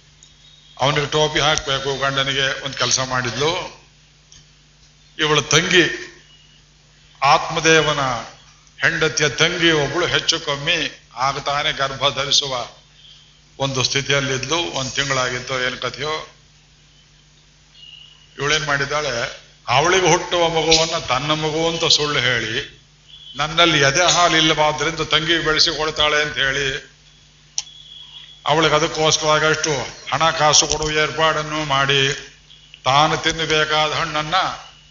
ಅವನಿಗೆ 0.83 1.05
ಟೋಪಿ 1.05 1.39
ಹಾಕಬೇಕು, 1.39 1.89
ಗಂಡನಿಗೆ 1.99 2.65
ಒಂದು 2.65 2.77
ಕೆಲಸ 2.77 2.99
ಮಾಡಿದ್ಲು. 2.99 3.51
ಇವಳ 5.19 5.39
ತಂಗಿ, 5.39 5.85
ಆತ್ಮದೇವನ 7.23 7.99
ಹೆಂಡತಿಯ 8.83 9.29
ತಂಗಿ 9.29 9.71
ಒಬ್ಬಳು 9.71 10.05
ಹೆಚ್ಚು 10.05 10.39
ಕಮ್ಮಿ 10.39 10.77
ಆಗತಾನೆ 11.15 11.71
ಗರ್ಭ 11.71 12.03
ಧರಿಸುವ 12.15 12.53
ಒಂದು 13.59 13.83
ಸ್ಥಿತಿಯಲ್ಲಿದ್ಲು. 13.83 14.57
ಒಂದು 14.79 14.91
ತಿಂಗಳಾಗಿತ್ತು, 14.91 15.55
ಏನು 15.65 15.77
ಕಥೆಯೋ. 15.81 16.15
ಇವಳೇನ್ 18.39 18.65
ಮಾಡಿದ್ದಾಳೆ, 18.65 19.13
ಅವಳಿಗೆ 19.67 20.07
ಹುಟ್ಟುವ 20.07 20.49
ಮಗುವನ್ನ 20.49 20.97
ತನ್ನ 21.05 21.31
ಮಗು 21.31 21.61
ಅಂತ 21.67 21.85
ಸುಳ್ಳು 21.93 22.19
ಹೇಳಿ, 22.19 22.53
ನನ್ನಲ್ಲಿ 23.35 23.79
ಎದೆ 23.79 24.05
ಹಾಲಿಲ್ಲವಾದ್ರಿಂದ 24.11 25.01
ತಂಗಿ 25.01 25.37
ಬೆಳೆಸಿಕೊಳ್ತಾಳೆ 25.39 26.17
ಅಂತ 26.21 26.37
ಹೇಳಿ 26.37 26.65
ಅವಳಿಗೆ 28.47 28.75
ಅದಕ್ಕೋಸ್ಕರವಾಗಿ 28.75 29.45
ಅಷ್ಟು 29.45 29.71
ಹಣಕಾಸು 30.13 30.67
ಕೊಡುವ 30.67 30.91
ಏರ್ಪಾಡನ್ನು 30.91 31.63
ಮಾಡಿ 31.63 32.29
ತಾನು 32.85 33.17
ತಿನ್ನಬೇಕಾದ 33.17 33.91
ಹಣ್ಣನ್ನ 33.91 34.35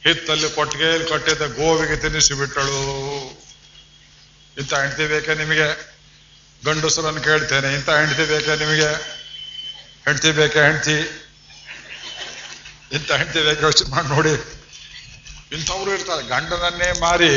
ಹಿತ್ತಲ್ಲಿ 0.05 0.51
ಕೊಟ್ಟಿಗೆಯಲ್ಲಿ 0.51 1.09
ಕಟ್ಟಿದ್ದ 1.09 1.43
ಗೋವಿಗೆ 1.43 1.97
ತಿನ್ನಿಸಿ 1.97 2.35
ಬಿಟ್ಟಳು 2.35 3.03
ಇಂಥ 4.59 4.75
ಹೆಂಡತಿ 4.75 5.07
ಬೇಕೆ 5.07 5.35
ನಿಮಗೆ? 5.35 5.93
ಗಂಡಸರನ್ನು 6.65 7.21
ಕೇಳ್ತೇನೆ. 7.21 7.75
ಇಂಥ 7.75 7.91
ಹೆಂಡತಿ 7.91 8.25
ಬೇಕೆ 8.25 8.57
ನಿಮಗೆ? 8.59 8.89
ಹೆಂಡತಿ 10.05 10.33
ಬೇಕೆ 10.33 10.59
ಹೆಂಡತಿ? 10.59 10.97
ಇಂಥ 12.93 13.13
ಹೆಂಡತಿ 13.13 13.43
ಬೇಕೆ 13.43 13.63
ಯೋಚನೆ 13.63 13.91
ಮಾಡಿ 13.91 14.09
ನೋಡಿ. 14.09 14.63
ಇಂಥವ್ರು 15.53 15.95
ಇರ್ತಾರೆ. 15.95 16.27
ಗಂಡನನ್ನೇ 16.27 17.01
ಮಾರಿ 17.01 17.29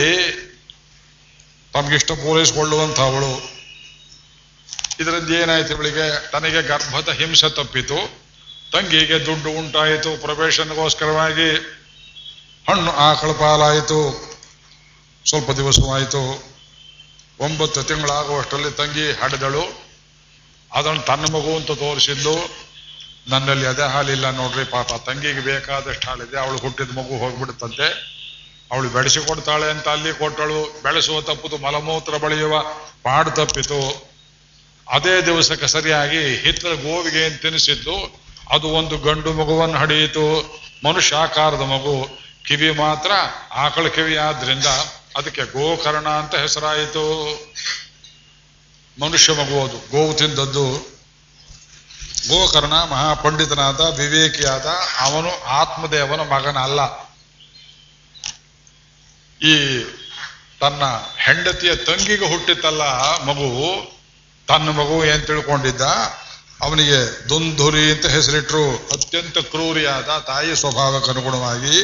ತಮಗಿಷ್ಟ 1.73 2.11
ಪೂರೈಸಿಕೊಳ್ಳುವಂಥ 2.11 2.99
ಇದರಿಂದ 4.99 5.29
ಏನಾಯ್ತು 5.29 5.73
ಇವಳಿಗೆ? 5.73 6.31
ತನಗೆ 6.31 6.61
ಗರ್ಭದ 6.61 7.09
ಹಿಂಸೆ 7.09 7.49
ತಪ್ಪಿತು. 7.49 8.25
ತಂಗಿಗೆ 8.71 9.25
ದುಡ್ಡು 9.25 9.49
ಉಂಟಾಯಿತು. 9.49 10.21
ಪ್ರವೇಶನಗೋಸ್ಕರವಾಗಿ 10.21 11.49
ಹಣ್ಣು 12.69 12.91
ಆಕಳ 12.91 13.31
ಪಾಲಾಯಿತು. 13.31 14.35
ಸ್ವಲ್ಪ 15.25 15.51
ದಿವಸವಾಯಿತು. 15.51 16.43
ಒಂಬತ್ತು 17.39 17.83
ತಿಂಗಳಾಗುವಷ್ಟರಲ್ಲಿ 17.83 18.71
ತಂಗಿ 18.71 19.11
ಹಡೆದಳು. 19.11 19.85
ಅದನ್ನು 20.73 21.01
ತನ್ನ 21.01 21.23
ಮಗು 21.23 21.55
ಅಂತ 21.55 21.71
ತೋರಿಸಿದ್ದು. 21.71 22.35
ನನ್ನಲ್ಲಿ 23.27 23.65
ಅದೇ 23.65 23.81
ಹಾಲಿಲ್ಲ 23.81 24.29
ನೋಡ್ರಿ 24.29 24.63
ಪಾಪ. 24.63 24.93
ತಂಗಿಗೆ 25.05 25.39
ಬೇಕಾದಷ್ಟು 25.39 26.07
ಹಾಲಿದೆ. 26.07 26.39
ಅವಳು 26.39 26.57
ಹುಟ್ಟಿದ 26.57 26.91
ಮಗು 26.91 27.17
ಹೋಗ್ಬಿಡುತ್ತಂತೆ. 27.17 28.15
ಅವಳು 28.71 28.89
ಬೆಳೆಸಿಕೊಡ್ತಾಳೆ 28.89 29.71
ಅಂತ 29.71 29.87
ಅಲ್ಲಿ 29.87 30.19
ಕೊಟ್ಟಳು. 30.19 30.81
ಬೆಳೆಸುವ 30.83 31.21
ತಪ್ಪುದು 31.21 31.57
ಮಲಮೂತ್ರ 31.57 32.17
ಬಳಿಯುವ. 32.17 32.61
ಪಾಡು 33.03 33.31
ತಪ್ಪಿತು. 33.31 34.04
ಅದೇ 34.91 35.21
ದಿವಸಕ್ಕೆ 35.21 35.67
ಸರಿಯಾಗಿ 35.67 36.37
ಹಿತ್ತಲ 36.37 36.73
ಗೋವಿಗೆ 36.73 37.25
ಅಂತ 37.25 37.41
ತಿನ್ನಿಸಿದ್ದು, 37.41 38.25
ಅದು 38.51 38.67
ಒಂದು 38.67 38.97
ಗಂಡು 38.97 39.33
ಮಗುವನ್ನು 39.33 39.77
ಹಡಿಯಿತು, 39.77 40.59
ಮನುಷ್ಯಾಕಾರದ 40.85 41.61
ಮಗು. 41.61 42.25
ಕಿವಿ 42.47 42.71
ಮಾತ್ರ 42.71 43.11
ಆಕಳ 43.51 43.87
ಕಿವಿ 43.87 44.15
ಆದ್ರಿಂದ 44.15 44.65
ಅದಕ್ಕೆ 45.17 45.41
ಗೋಕರ್ಣ 45.41 46.09
ಅಂತ 46.09 46.35
ಹೆಸರಾಯಿತು. 46.35 47.05
ಮನುಷ್ಯ 48.99 49.33
ಮಗು 49.33 49.63
ಅದು, 49.63 49.91
ಗೋವು 49.91 50.13
ತಿಂದದ್ದು. 50.13 50.95
ಗೋಕರ್ಣ 52.29 52.73
ಮಹಾಪಂಡಿತನಾದ, 52.73 53.99
ವಿವೇಕಿಯಾದ, 53.99 54.65
ಅವನು 54.99 55.43
ಆತ್ಮದೇವನ 55.43 56.19
ಮಗನ 56.19 56.57
ಅಲ್ಲ 56.57 57.05
ಈ 59.41 59.83
ತನ್ನ 60.59 60.83
ಹೆಂಡತಿಯ 61.17 61.75
ತಂಗಿಗೆ 61.75 62.31
ಹುಟ್ಟಿತಲ್ಲ 62.31 62.83
ಮಗು 63.23 63.94
ತನ್ನ 64.47 64.69
ಮಗು 64.69 65.05
ಏನ್ 65.05 65.27
ತಿಳ್ಕೊಂಡಿದ್ದ? 65.27 65.81
ಅವನಿಗೆ 66.61 67.29
ದುಂಧುರಿ 67.29 67.91
ಅಂತ 67.91 68.05
ಹೆಸರಿಟ್ರು. 68.05 68.75
ಅತ್ಯಂತ 68.75 69.37
ಕ್ರೂರಿಯಾದ 69.37 70.17
ತಾಯಿ 70.27 70.55
ಸ್ವಭಾವಕ್ಕೆ 70.55 71.11
ಅನುಗುಣವಾಗಿ 71.11 71.75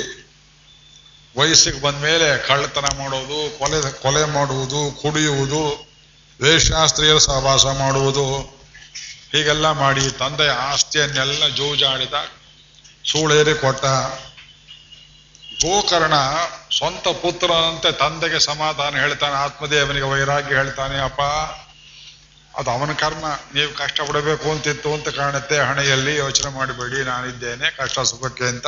ವಯಸ್ಸಿಗೆ 1.37 1.81
ಬಂದ 1.81 1.95
ಮೇಲೆ 1.95 2.47
ಕಳ್ಳತನ 2.47 2.85
ಮಾಡೋದು, 2.97 3.59
ಕೊಲೆ 3.59 4.01
ಕೊಲೆ 4.01 4.25
ಮಾಡುವುದು, 4.25 5.01
ಕುಡಿಯುವುದು, 5.01 5.91
ವೇಷಾಸ್ತ್ರೀಯರ 6.41 7.17
ಸಹವಾಸ 7.17 7.65
ಮಾಡುವುದು, 7.65 8.25
ಹೀಗೆಲ್ಲ 9.31 9.71
ಮಾಡಿ 9.71 10.11
ತಂದೆಯ 10.11 10.49
ಆಸ್ತಿಯನ್ನೆಲ್ಲ 10.49 11.47
ಜೂಜಾಡಿದ, 11.47 12.13
ಸೂಳೇರಿ 13.11 13.53
ಕೊಟ್ಟ. 13.53 13.85
ಗೋಕರ್ಣ 15.61 16.13
ಸ್ವಂತ 16.77 17.07
ಪುತ್ರನಂತೆ 17.07 17.91
ತಂದೆಗೆ 17.91 18.39
ಸಮಾಧಾನ 18.39 18.95
ಹೇಳ್ತಾನೆ, 18.95 19.35
ಆತ್ಮದೇವನಿಗೆ 19.35 20.05
ವೈರಾಗ್ಯ 20.05 20.55
ಹೇಳ್ತಾನೆ, 20.55 20.97
ಅಪ್ಪ. 20.99 21.21
ಅದು 22.57 22.69
ಅವನ 22.69 22.93
ಕರ್ಮ. 22.93 23.25
ನೀವು 23.55 23.73
ಕಷ್ಟ 23.73 24.01
ಪಡಬೇಕು 24.01 24.51
ಅಂತಿತ್ತು 24.51 24.93
ಅಂತ 24.93 25.07
ಕಾಣುತ್ತೆ. 25.07 25.59
ಹಣೆಯಲ್ಲಿ 25.59 26.15
ಯೋಚನೆ 26.15 26.51
ಮಾಡಬೇಡಿ, 26.51 27.03
ನಾನಿದ್ದೇನೆ 27.03 27.71
ಕಷ್ಟ 27.71 27.99
ಸುಖಕ್ಕೆ 27.99 28.43
ಅಂತ. 28.43 28.65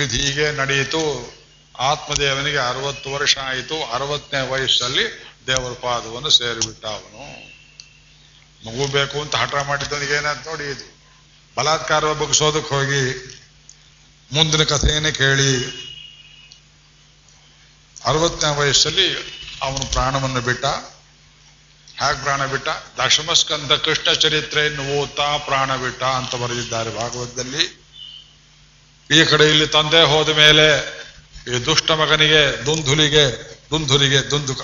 ಇದು 0.00 0.16
ಹೀಗೆ 0.16 0.56
ನಡೆಯಿತು. 0.56 1.34
ಆತ್ಮದೇವನಿಗೆ 1.78 2.58
ಅರವತ್ತು 2.58 3.12
ವರ್ಷ 3.12 3.38
ಆಯಿತು. 3.38 3.92
ಅರವತ್ತನೇ 3.92 4.48
ವಯಸ್ಸಲ್ಲಿ 4.48 5.04
ದೇವರ 5.46 5.72
ಪಾದವನ್ನು 5.72 6.30
ಸೇರಿಬಿಟ್ಟ 6.30 6.86
ಅವನು. 6.86 7.50
ಮಗು 8.66 8.92
ಬೇಕು 8.92 9.20
ಅಂತ 9.20 9.34
ಹಠ 9.34 9.54
ಮಾಡಿದ್ದನಿಗೆ 9.54 10.12
ಏನಂತ 10.12 10.48
ನೋಡಿ 10.48 10.70
ಇದು. 10.70 11.00
ಬಲಾತ್ಕಾರ 11.56 12.12
ಬಗ್ಸೋದಕ್ಕೆ 12.12 12.74
ಹೋಗಿ. 12.74 13.36
ಮುಂದಿನ 14.32 14.62
ಕಥೆಯನ್ನೇ 14.62 15.12
ಕೇಳಿ. 15.12 15.56
ಅರವತ್ತನೇ 18.04 18.56
ವಯಸ್ಸಲ್ಲಿ 18.56 19.14
ಅವನು 19.62 19.92
ಪ್ರಾಣವನ್ನು 19.92 20.40
ಬಿಟ್ಟ. 20.40 20.64
ಹೇಗೆ 22.00 22.18
ಪ್ರಾಣ 22.24 22.42
ಬಿಟ್ಟ 22.52 22.68
ದಶಮಸ್ಕಂದ 22.98 23.72
ಕೃಷ್ಣ 23.86 24.08
ಚರಿತ್ರೆಯನ್ನು 24.22 24.84
ಓದ್ತಾ 24.98 25.26
ಪ್ರಾಣ 25.48 25.70
ಬಿಟ್ಟ 25.82 26.02
ಅಂತ 26.20 26.32
ಬರೆದಿದ್ದಾರೆ 26.42 26.90
ಭಾಗವತದಲ್ಲಿ. 27.00 27.64
ಈ 29.10 29.20
ಕಡೆ 29.30 29.44
ಇಲ್ಲಿ 29.52 29.66
ತಂದೆ 29.76 30.00
ಹೋದ 30.12 30.30
ಮೇಲೆ 30.42 30.66
ಈ 31.50 31.58
ದುಷ್ಟ 31.66 31.90
ಮಗನಿಗೆ 32.00 32.42
ದುಂಧುಲಿಗೆ 32.66 33.24
ದುಂಧುಲಿಗೆ 33.70 34.20
ದುಂದು 34.30 34.54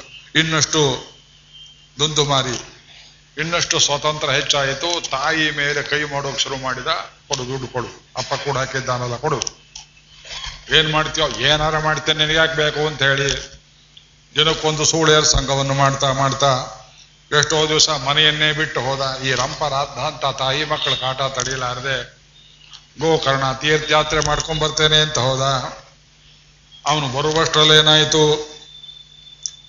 ಇನ್ನಷ್ಟು 0.40 0.80
ದುಂದು 2.00 2.22
ಮಾರಿ, 2.30 2.56
ಇನ್ನಷ್ಟು 3.42 3.76
ಸ್ವತಂತ್ರ 3.86 4.28
ಹೆಚ್ಚಾಯಿತು. 4.38 4.88
ತಾಯಿ 5.14 5.44
ಮೇಲೆ 5.60 5.80
ಕೈ 5.90 6.00
ಮಾಡೋಕೆ 6.14 6.40
ಶುರು 6.44 6.56
ಮಾಡಿದ, 6.64 6.90
ಕೊಡು 7.28 7.42
ದುಡ್ಡು 7.50 7.68
ಕೊಡು, 7.74 7.90
ಅಪ್ಪ 8.20 8.32
ಕೂಡ 8.44 8.56
ಹಾಕಿದ್ದಾನಲ್ಲ 8.62 9.16
ಕೊಡು. 9.24 9.38
ಏನ್ 10.78 10.88
ಮಾಡ್ತೀಯೋ, 10.96 11.26
ಏನಾರ 11.50 11.78
ಮಾಡ್ತೇನೆ 11.86 12.18
ನಿನಗೆ 12.24 12.56
ಬೇಕು 12.62 12.82
ಅಂತ 12.90 13.00
ಹೇಳಿ 13.10 13.28
ದಿನಕ್ಕೊಂದು 14.34 14.84
ಸೂಳೆಯರ್ 14.92 15.28
ಸಂಘವನ್ನು 15.34 15.74
ಮಾಡ್ತಾ 15.82 16.08
ಮಾಡ್ತಾ 16.22 16.50
ಎಷ್ಟೋ 17.32 17.68
ದಿವಸ 17.68 17.88
ಮನೆಯನ್ನೇ 17.88 18.52
ಬಿಟ್ಟು 18.52 18.80
ಹೋದ 18.80 19.22
ಈ 19.24 19.32
ರಂಪರಾಧ 19.32 19.98
ಅಂತ 19.98 20.38
ತಾಯಿ 20.38 20.64
ಮಕ್ಕಳ 20.64 20.94
ಕಾಟ 20.94 21.22
ತಡೆಯಲಾರದೆ 21.22 22.16
ಗೋಕರ್ಣ 23.00 23.52
ತೀರ್ಥಯಾತ್ರೆ 23.52 24.20
ಮಾಡ್ಕೊಂಡ್ 24.20 24.62
ಬರ್ತೇನೆ 24.62 25.00
ಅಂತ 25.00 25.18
ಹೋದ. 25.18 25.40
ಅವನು 26.86 27.08
ಬರುವಷ್ಟರಲ್ಲಿ 27.08 27.78
ಏನಾಯಿತು? 27.78 28.56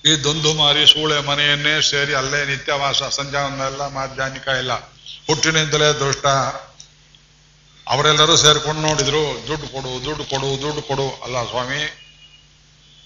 ಈ 0.06 0.24
ದೊಂದು 0.24 0.54
ಮಾರಿ 0.54 0.86
ಸೂಳೆ 0.86 1.22
ಮನೆಯನ್ನೇ 1.22 1.82
ಸೇರಿ 1.82 2.14
ಅಲ್ಲೇ 2.14 2.46
ನಿತ್ಯವಾಸ 2.46 3.04
ಸಂಜಾವನ್ನೆಲ್ಲ 3.04 3.88
ಮಾಧ್ಯಾನಿಕ 3.88 4.48
ಇಲ್ಲ. 4.48 4.74
ಹುಟ್ಟಿನಿಂದಲೇ 5.28 5.94
ದುಷ್ಟ. 5.94 6.26
ಅವರೆಲ್ಲರೂ 7.88 8.36
ಸೇರ್ಕೊಂಡು 8.36 8.82
ನೋಡಿದ್ರು, 8.82 9.48
ದುಡ್ಡು 9.48 9.68
ಕೊಡು 9.68 10.06
ದುಡ್ಡು 10.06 10.24
ಕೊಡು 10.24 10.62
ದುಡ್ಡು 10.62 10.82
ಕೊಡು. 10.82 11.22
ಅಲ್ಲ 11.24 11.50
ಸ್ವಾಮಿ 11.50 12.07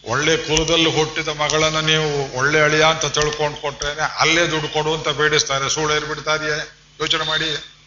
ಒಳ್ಳೆ 0.05 0.37
ಕುಲದಲ್ಲಿ 0.37 0.95
ಹುಟ್ಟಿದ 0.95 1.27
ಮಗಳನ್ನ 1.27 1.79
ನೀವು 1.79 2.37
ಒಳ್ಳೆ 2.37 2.61
ಅಳಿಯ 2.61 2.83
ಅಂತ 2.83 3.05
ತಿಳ್ಕೊಂಡು 3.05 3.57
ಕೊಟ್ರೇನೆ 3.57 4.01
ಅಲ್ಲೇ 4.01 4.47
ದುಡ್ಡು 4.47 4.69
ಕೊಡು 4.69 4.93
ಅಂತ 4.93 5.09
ಬೇಡಿಸ್ತಾರೆ. 5.09 5.69
ಸುಳ್ಳು 5.69 6.07
ಬಿಡ್ತಾರಿಯೇ 6.07 6.77
ಯೋಚನೆ 6.99 7.25
ಮಾಡಿ. 7.25 7.79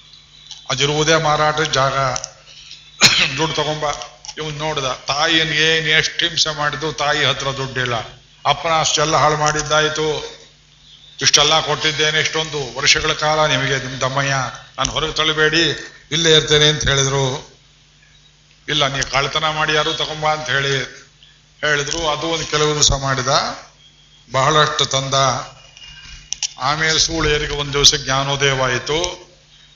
ಅದಿರುವುದೇ 0.71 1.16
ಮಾರಾಟ 1.16 1.61
ಜಾಗ. 1.61 1.92
ದುಡ್ಡು 3.38 3.54
ತಗೊಂಬ. 3.54 3.85
ಇವನ್ 4.38 4.52
ನೋಡ್ದ 4.52 4.85
ತಾಯಿಯನ್ 5.06 5.52
ಏನ್ 5.52 5.87
ಎಷ್ಟು 5.87 6.28
ಹಿಂಸೆ 6.28 6.56
ಮಾಡಿದ್ದು, 6.56 6.92
ತಾಯಿ 6.92 7.25
ಹತ್ರ 7.25 7.47
ದುಡ್ಡಿಲ್ಲ. 7.47 7.94
ಅಪ್ಪನ 8.47 8.71
ಅಷ್ಟೆಲ್ಲ 8.80 9.16
ಹಾಳು 9.16 9.37
ಮಾಡಿದ್ದಾಯ್ತು. 9.37 10.35
ಇಷ್ಟೆಲ್ಲ 11.21 11.61
ಕೊಟ್ಟಿದ್ದೇನೆ 11.61 12.21
ಇಷ್ಟೊಂದು 12.21 12.76
ವರ್ಷಗಳ 12.76 13.12
ಕಾಲ 13.12 13.47
ನಿಮಗೆ, 13.47 13.76
ನಿಮ್ 13.76 14.00
ದಮ್ಮಯ್ಯ. 14.00 14.35
ನಾನು 14.78 14.92
ಹೊರಗೆ 14.92 15.12
ತಳಿಬೇಡಿ 15.12 15.62
ಇಲ್ಲೇ 16.12 16.37
ಇರ್ತೇನೆ 16.37 16.68
ಅಂತ 16.68 16.88
ಹೇಳಿದ್ರು. 16.88 17.54
ಇಲ್ಲ, 18.68 18.87
ನೀ 18.87 19.00
ಕಳ್ತನ 19.00 19.49
ಮಾಡಿ 19.49 19.75
ಯಾರು 19.75 19.94
ತಗೊಂಬ 19.94 20.26
ಅಂತ 20.26 20.50
ಹೇಳಿ. 20.50 21.04
ಹೇಳಿದ್ರು, 21.64 22.09
ಅದು 22.09 22.26
ಒಂದು 22.26 22.47
ಕೆಲವು 22.47 22.75
ದಿವಸ 22.75 22.92
ಮಾಡಿದ, 22.92 23.28
ಬಹಳಷ್ಟು 24.33 24.87
ತಂದ. 24.87 25.14
ಆಮೇಲೆ 26.59 26.99
ಸೂಳೇರಿಗೆ 26.99 27.52
ಒಂದು 27.52 27.73
ದಿವಸ 27.73 27.94
ಜ್ಞಾನೋದಯವಾಯಿತು 27.94 29.28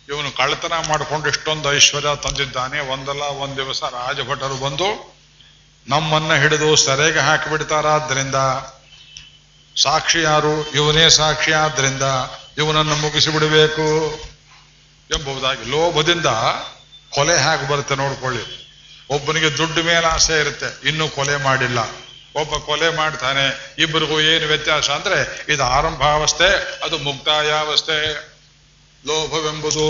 ಇವನು 0.08 0.36
ಕಳ್ಳತನ 0.36 0.72
ಮಾಡಿಕೊಂಡು 0.88 1.28
ಇಷ್ಟೊಂದು 1.28 1.74
ಐಶ್ವರ್ಯ 1.74 2.08
ತಂದಿದ್ದಾನೆ. 2.16 2.80
ಒಂದಲ್ಲ, 2.80 3.22
ಒಂದು 3.22 3.56
ದಿವಸ 3.56 3.82
ರಾಜಭಟರು 3.82 4.56
ಬಂದು 4.56 5.18
ನಮ್ಮನ್ನ 5.88 6.34
ಹಿಡಿದು 6.34 6.76
ಸೆರೆಗೆ 6.76 7.18
ಹಾಕಿಬಿಡ್ತಾರಾದ್ರಿಂದ 7.18 8.34
ಸಾಕ್ಷಿ 9.82 10.22
ಯಾರು? 10.22 10.70
ಇವನೇ 10.70 11.10
ಸಾಕ್ಷಿ. 11.10 11.52
ಆದ್ದರಿಂದ 11.52 12.02
ಇವನನ್ನು 12.58 12.96
ಮುಗಿಸಿ 12.96 13.30
ಬಿಡಬೇಕು 13.30 14.18
ಎಂಬುದಾಗಿ. 15.14 15.70
ಲೋಭದಿಂದ 15.70 16.26
ಕೊಲೆ 17.14 17.38
ಹಾಕಿ 17.38 17.68
ಬರುತ್ತೆ 17.68 17.94
ನೋಡ್ಕೊಳ್ಳಿ. 17.94 18.67
ಒಬ್ಬನಿಗೆ 19.10 19.58
ದುಡ್ಡು 19.58 19.82
ಮೇಲೆ 19.82 20.06
ಆಸೆ 20.06 20.40
ಇರುತ್ತೆ, 20.40 20.88
ಇನ್ನೂ 20.88 21.08
ಕೊಲೆ 21.08 21.36
ಮಾಡಿಲ್ಲ. 21.36 21.78
ಒಬ್ಬ 22.36 22.56
ಕೊಲೆ 22.56 22.88
ಮಾಡ್ತಾನೆ, 22.96 23.76
ಇಬ್ಬರಿಗೂ 23.78 24.20
ಏನು 24.20 24.46
ವ್ಯತ್ಯಾಸ 24.46 24.90
ಅಂದ್ರೆ 24.90 25.44
ಇದು 25.52 25.64
ಆರಂಭಾವಸ್ಥೆ, 25.64 26.48
ಅದು 26.84 26.98
ಮುಕ್ತಾಯಾವಸ್ಥೆ. 26.98 27.98
ಲೋಭವೆಂಬುದು 29.06 29.84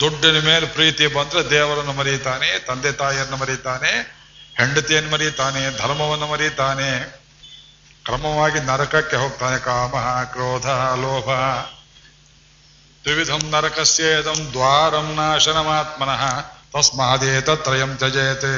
ದುಡ್ಡಿನ 0.00 0.38
ಮೇಲೆ 0.40 0.66
ಪ್ರೀತಿ 0.66 1.06
ಬಂದ್ರೆ 1.06 1.50
ದೇವರನ್ನು 1.50 1.92
ಮರೀತಾನೆ 1.92 2.58
ತಂದೆ 2.58 2.92
ತಾಯಿಯನ್ನು 2.92 3.36
ಮರೀತಾನೆ 3.36 3.92
ಹೆಂಡತಿಯನ್ನು 4.56 5.10
ಮರೀತಾನೆ 5.10 5.78
ಧರ್ಮವನ್ನು 5.78 6.26
ಮರೀತಾನೆ 6.26 6.90
ಕ್ರಮವಾಗಿ 8.04 8.60
ನರಕಕ್ಕೆ 8.60 9.16
ಹೋಗ್ತಾನೆ, 9.16 9.58
ಕಾಮ, 9.58 9.94
ಕ್ರೋಧ, 10.32 10.66
ಲೋಭ. 11.02 11.28
ತ್ರಿವಿಧಂ 13.02 13.42
ನರಕಸ್ಯೇದಂ 13.50 14.38
ದ್ವಾರಂ 14.52 15.08
ನಾಶನಮಾತ್ಮನಃ. 15.14 16.22
ತಸ್ಮಾದೇತತ್ರಯಂ 16.76 17.96
ತ್ಯಜಯತೆ 17.96 18.54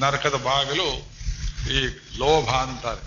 ನರಕದ 0.00 0.34
ಬಾಗಿಲು 0.34 0.90
ಈ 1.70 1.80
ಲೋಭ 2.18 2.50
ಅಂತಾರೆ. 2.50 3.02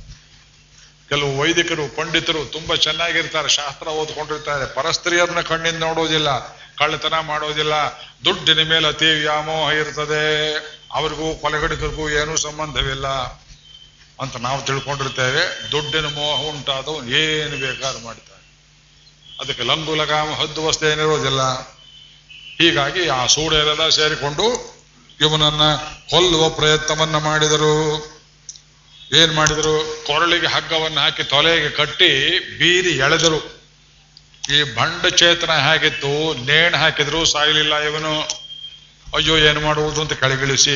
ಕೆಲವು 1.10 1.40
ವೈದಿಕರು, 1.40 1.96
ಪಂಡಿತರು 1.96 2.46
ತುಂಬಾ 2.46 2.76
ಚೆನ್ನಾಗಿರ್ತಾರೆ, 2.76 3.50
ಶಾಸ್ತ್ರ 3.50 3.88
ಓದ್ಕೊಂಡಿರ್ತಾರೆ. 3.88 4.66
ಪರಸ್ತ್ರೀಯರನ್ನ 4.66 5.42
ಕಣ್ಣಿಂದ 5.42 5.80
ನೋಡೋದಿಲ್ಲ, 5.80 6.30
ಕಳ್ಳತನ 6.76 7.20
ಮಾಡೋದಿಲ್ಲ, 7.20 7.74
ದುಡ್ಡಿನ 8.26 8.70
ಮೇಲೆ 8.70 8.88
ಅತಿ 8.88 9.06
ವ್ಯಾಮೋಹ 9.06 9.72
ಇರ್ತದೆ. 9.72 10.24
ಅವ್ರಿಗೂ 10.92 11.36
ಕೊಲೆಗಡಿಕರಿಗೂ 11.36 12.10
ಏನೂ 12.10 12.38
ಸಂಬಂಧವಿಲ್ಲ 12.38 13.08
ಅಂತ 14.22 14.38
ನಾವು 14.38 14.62
ತಿಳ್ಕೊಂಡಿರ್ತೇವೆ. 14.62 15.72
ದುಡ್ಡಿನ 15.72 16.06
ಮೋಹ 16.06 16.40
ಉಂಟಾದವು 16.50 17.08
ಏನು 17.08 17.58
ಬೇಕಾದ್ರೂ 17.58 18.04
ಮಾಡ್ತಾರೆ 18.06 18.44
ಅದಕ್ಕೆ 19.42 19.64
ಲಂಗು 19.64 19.96
ಲಗಾಮ 19.96 20.30
ಹದ್ದು 20.34 20.66
ವಸ್ತು 20.66 20.86
ಏನಿರೋದಿಲ್ಲ. 20.86 21.75
ಹೀಗಾಗಿ 22.58 23.08
ಆ 23.08 23.26
ಸೂಳೆಯರೆಲ್ಲ 23.26 23.90
ಸೇರಿಕೊಂಡು 23.90 24.76
ಇವನನ್ನ 25.22 25.76
ಕೊಲ್ಲುವ 26.10 26.50
ಪ್ರಯತ್ನವನ್ನ 26.50 27.18
ಮಾಡಿದರು. 27.18 27.74
ಏನ್ 29.16 29.34
ಮಾಡಿದರು? 29.34 30.04
ಕೊರಳಿಗೆ 30.08 30.48
ಹಗ್ಗವನ್ನು 30.48 31.00
ಹಾಕಿ 31.00 31.24
ತೊಲೆಗೆ 31.24 31.70
ಕಟ್ಟಿ 31.70 32.40
ಬೀರಿ 32.60 32.90
ಎಳೆದರು. 32.90 33.56
ಈ 34.54 34.64
ಬಂಡ 34.64 35.08
ಚೇತನ 35.08 35.52
ಹೇಗಿತ್ತು? 35.52 36.46
ನೇಣು 36.46 36.78
ಹಾಕಿದ್ರು 36.78 37.26
ಸಾಯಲಿಲ್ಲ 37.26 37.80
ಇವನು. 37.80 38.20
ಅಯ್ಯೋ, 39.16 39.38
ಏನು 39.38 39.60
ಮಾಡುವುದು 39.60 40.02
ಅಂತ 40.02 40.14
ಕೆಳಗಿಳಿಸಿ 40.14 40.76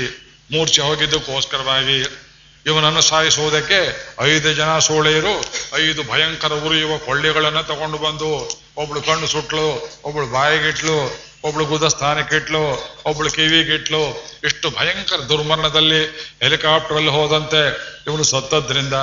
ಮೂರ್ಛೆ 0.51 0.81
ಹೋಗಿದ್ದಕ್ಕೋಸ್ಕರವಾಗಿ 0.81 2.27
ಇವನನ್ನು 2.65 3.01
ಸಾಯಿಸುವುದಕ್ಕೆ 3.01 3.79
ಐದು 4.21 4.53
ಜನ 4.53 4.79
ಸೂಳೆಯರು, 4.79 5.45
ಐದು 5.75 6.03
ಭಯಂಕರ 6.03 6.53
ಉರಿಯುವ 6.53 6.97
ಕೊಳ್ಳಿಗಳನ್ನು 6.97 7.63
ತಗೊಂಡು 7.63 7.97
ಬಂದು 7.97 8.49
ಒಬ್ಳು 8.77 9.01
ಕಣ್ಣು 9.01 9.27
ಸುಟ್ಲು, 9.27 9.89
ಒಬ್ಳು 10.03 10.25
ಬಾಯಿಗಿಟ್ಲು 10.27 11.28
ಒಬ್ಳು 11.43 11.65
ಗುದ 11.65 11.87
ಸ್ಥಾನಕ್ಕಿಟ್ಲು 11.87 12.93
ಒಬ್ಳು 13.05 13.29
ಕಿವಿಗಿಟ್ಲು 13.29 14.27
ಇಷ್ಟು 14.43 14.69
ಭಯಂಕರ 14.69 15.15
ದುರ್ಮರಣದಲ್ಲಿ 15.15 16.05
ಹೆಲಿಕಾಪ್ಟರ್ 16.41 16.97
ಅಲ್ಲಿ 16.97 17.11
ಹೋದಂತೆ 17.11 17.89
ಇವನು 18.07 18.23
ಸತ್ತದ್ರಿಂದ 18.23 18.93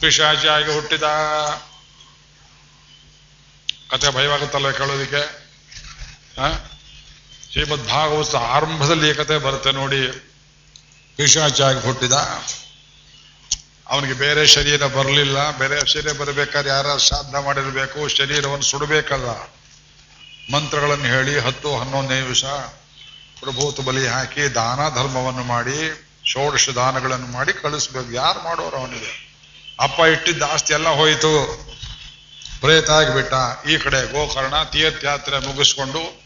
ಪಿಶಾಚಿಯಾಗಿ 0.00 0.74
ಹುಟ್ಟಿದ. 0.74 1.02
ಕತೆ 3.90 4.10
ಭಯವಾಗುತ್ತಲ್ಲ 4.14 4.70
ಕೇಳೋದಿಕ್ಕೆ? 4.70 5.44
ಶ್ರೀಮದ್ 7.52 7.88
ಭಾಗವತ 7.88 8.34
ಆರಂಭದಲ್ಲಿ 8.34 9.10
ಈ 9.10 9.12
ಕತೆ 9.12 9.38
ಬರುತ್ತೆ 9.38 9.72
ನೋಡಿ. 9.72 10.06
ಪಿಶಾಚಿಯಾಗಿ 11.16 11.80
ಹುಟ್ಟಿದ. 11.80 12.12
ಅವನಿಗೆ 13.86 14.12
ಬೇರೆ 14.12 14.46
ಶರೀರ 14.46 14.86
ಬರಲಿಲ್ಲ. 14.86 15.58
ಬೇರೆ 15.58 15.92
ಶರೀರ 15.92 16.12
ಬರಬೇಕಾದ್ರೆ 16.12 16.70
ಯಾರು 16.70 16.98
ಶ್ರಾದ್ದ 16.98 17.34
ಮಾಡಿರಬೇಕು? 17.34 18.08
ಶರೀರವನ್ನು 18.08 18.64
ಸುಡಬೇಕಲ್ಲ. 18.64 19.54
ಮಂತ್ರಗಳನ್ನು 20.52 21.04
ಹೇಳಿ 21.04 21.38
ಹತ್ತು 21.38 21.76
ಹನ್ನೊಂದನೇ 21.76 22.20
ದಿವಸ 22.20 22.44
ಪ್ರಭೂತ 23.40 23.80
ಬಲಿ 23.80 24.06
ಹಾಕಿ 24.06 24.54
ದಾನ 24.54 24.94
ಧರ್ಮವನ್ನು 24.94 25.44
ಮಾಡಿ, 25.44 26.04
ಷೋಡಶ 26.32 26.68
ದಾನಗಳನ್ನು 26.68 27.26
ಮಾಡಿ 27.26 27.52
ಕಳಿಸ್ಬೇಕು. 27.52 28.12
ಯಾರು 28.12 28.44
ಮಾಡೋರು 28.44 28.76
ಅವನಿಗೆ? 28.76 29.34
ಅಪ್ಪ 29.80 30.00
ಇಟ್ಟಿದ್ದ 30.00 30.42
ಆಸ್ತಿ 30.42 30.72
ಎಲ್ಲ 30.72 30.88
ಹೋಯಿತು. 30.88 31.64
ಪ್ರೇತ 32.60 32.90
ಆಗಿಬಿಟ್ಟ. 32.90 33.34
ಈ 33.68 33.76
ಕಡೆ 33.76 34.12
ಗೋಕರ್ಣ 34.12 34.62
ತೀರ್ಥಯಾತ್ರೆ 34.62 35.38
ಮುಗಿಸ್ಕೊಂಡು 35.38 36.24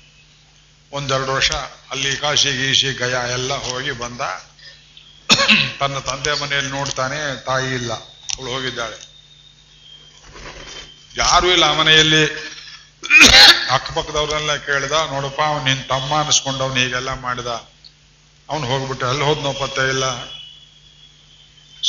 ಒಂದೆರಡು 0.92 1.32
ವರ್ಷ 1.32 1.50
ಅಲ್ಲಿ 1.90 2.16
ಕಾಶಿ, 2.16 2.52
ಗೀಶಿ, 2.52 2.92
ಗಯಾ 2.92 3.22
ಎಲ್ಲ 3.22 3.54
ಹೋಗಿ 3.54 3.90
ಬಂದ. 3.90 4.20
ತನ್ನ 5.80 5.98
ತಂದೆ 5.98 6.42
ಮನೆಯಲ್ಲಿ 6.42 6.70
ನೋಡ್ತಾನೆ, 6.70 7.44
ತಾಯಿ 7.44 7.74
ಇಲ್ಲ. 7.74 7.92
ಅವಳು 7.92 8.50
ಹೋಗಿದ್ದಾಳೆ. 8.50 9.08
ಯಾರು 11.16 11.52
ಇಲ್ಲ 11.52 11.72
ಮನೆಯಲ್ಲಿ. 11.78 12.54
ಅಕ್ಕಪಕ್ಕದವ್ರನ್ನೆಲ್ಲ 13.74 14.54
ಕೇಳ್ದ, 14.56 14.92
ನೋಡಪ್ಪ, 15.12 15.40
ಅವ್ನು 15.50 15.64
ನಿನ್ 15.64 15.82
ತಮ್ಮ 15.88 16.10
ಅನ್ಸ್ಕೊಂಡವ್ನು 16.22 16.78
ಹೀಗೆಲ್ಲ 16.82 17.10
ಮಾಡಿದ. 17.20 17.50
ಅವನು 18.48 18.66
ಹೋಗ್ಬಿಟ್ಟು 18.66 19.04
ಅಲ್ಲಿ 19.08 19.24
ಹೋದ್ನೋ 19.24 19.50
ಪತ್ತೆ 19.52 19.84
ಇಲ್ಲ. 19.88 20.04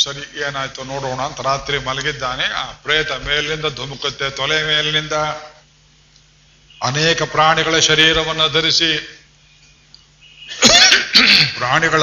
ಸರಿ, 0.02 0.24
ಏನಾಯ್ತು 0.40 0.84
ನೋಡೋಣ 0.84 1.20
ಅಂತ 1.20 1.40
ರಾತ್ರಿ 1.40 1.78
ಮಲಗಿದ್ದಾನೆ. 1.78 2.46
ಆ 2.62 2.64
ಪ್ರೇತ 2.84 3.12
ಮೇಲಿನಿಂದ, 3.12 3.66
ಧುಮುಕುತ್ತೆ 3.76 4.30
ತೊಲೆ 4.30 4.58
ಮೇಲಿನಿಂದ 4.62 5.12
ಅನೇಕ 6.82 7.22
ಪ್ರಾಣಿಗಳ 7.22 7.78
ಶರೀರವನ್ನು 7.78 8.46
ಧರಿಸಿ, 8.52 8.92
ಪ್ರಾಣಿಗಳ 11.58 12.02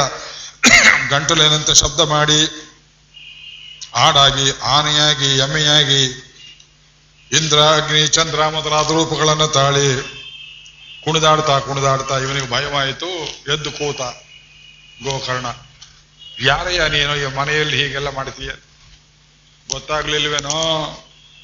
ಗಂಟಲೇನಂತೆ 1.09 1.73
ಶಬ್ದ 1.75 1.99
ಮಾಡಿ 1.99 2.41
ಆಡಾಗಿ 3.95 4.47
ಆನೆಯಾಗಿ, 4.75 5.29
ಎಮ್ಮೆಯಾಗಿ 5.37 6.01
ಇಂದ್ರ 7.31 7.57
ಅಗ್ನಿ 7.57 8.07
ಚಂದ್ರ 8.07 8.47
ಮೊದಲಾದ 8.47 8.91
ರೂಪಗಳನ್ನು 8.91 9.47
ತಾಳಿ 9.47 10.01
ಕುಣಿದಾಡ್ತಾ 11.05 11.59
ಕುಣಿದಾಡ್ತಾ 11.59 12.17
ಇವನಿಗೆ 12.17 12.51
ಭಯವಾಯಿತು, 12.51 13.07
ಎದ್ದು 13.53 13.71
ಕೂತ 13.71 14.01
ಗೋಕರ್ಣ 15.03 15.45
ಯಾರಯ್ಯ 16.41 16.89
ನೀನು? 16.89 17.15
ಈ 17.15 17.25
ಮನೆಯಲ್ಲಿ 17.25 17.83
ಹೀಗೆಲ್ಲ 17.83 18.09
ಮಾಡ್ತೀಯ? 18.09 18.49
ಗೊತ್ತಾಗ್ಲಿಲ್ವೇನೋ? 19.71 20.57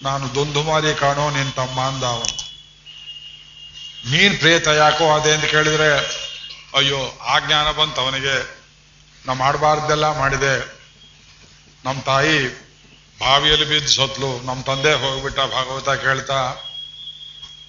ನಾನು 0.02 0.36
ದುಂದುಮಾರಿ 0.36 1.00
ಕಾಣೋ 1.00 1.30
ನಿನ್ 1.30 1.54
ತಮ್ಮ 1.54 1.82
ಅಂದ 1.82 2.04
ಅವನು. 2.04 2.54
ನೀನ್ 4.12 4.38
ಪ್ರೇತ 4.38 4.68
ಯಾಕೋ 4.68 5.14
ಅದೇ 5.14 5.34
ಅಂತ 5.34 5.46
ಕೇಳಿದ್ರೆ, 5.46 5.98
ಅಯ್ಯೋ, 6.78 7.20
ಆ 7.22 7.40
ಜ್ಞಾನ 7.40 7.72
ಬಂತು 7.72 8.02
ಅವನಿಗೆ 8.02 8.64
ನಾ 9.26 9.34
ಮಾಡಬಾರ್ದೆಲ್ಲ 9.34 10.18
ಮಾಡಿದೆ. 10.18 10.84
ನಮ್ಮ 11.86 12.02
ತಾಯಿ 12.02 12.63
ಬಾವಿಯಲ್ಲಿ 13.24 13.66
ಬಿದ್ದು 13.66 13.92
ಸತ್ಲು 13.92 14.46
ನಮ್ಮ 14.46 14.62
ತಂದೆ 14.62 14.94
ಹೋಗ್ಬಿಟ್ಟ 14.94 15.40
ಭಾಗವತ 15.40 15.90
ಕೇಳ್ತಾ 15.90 16.70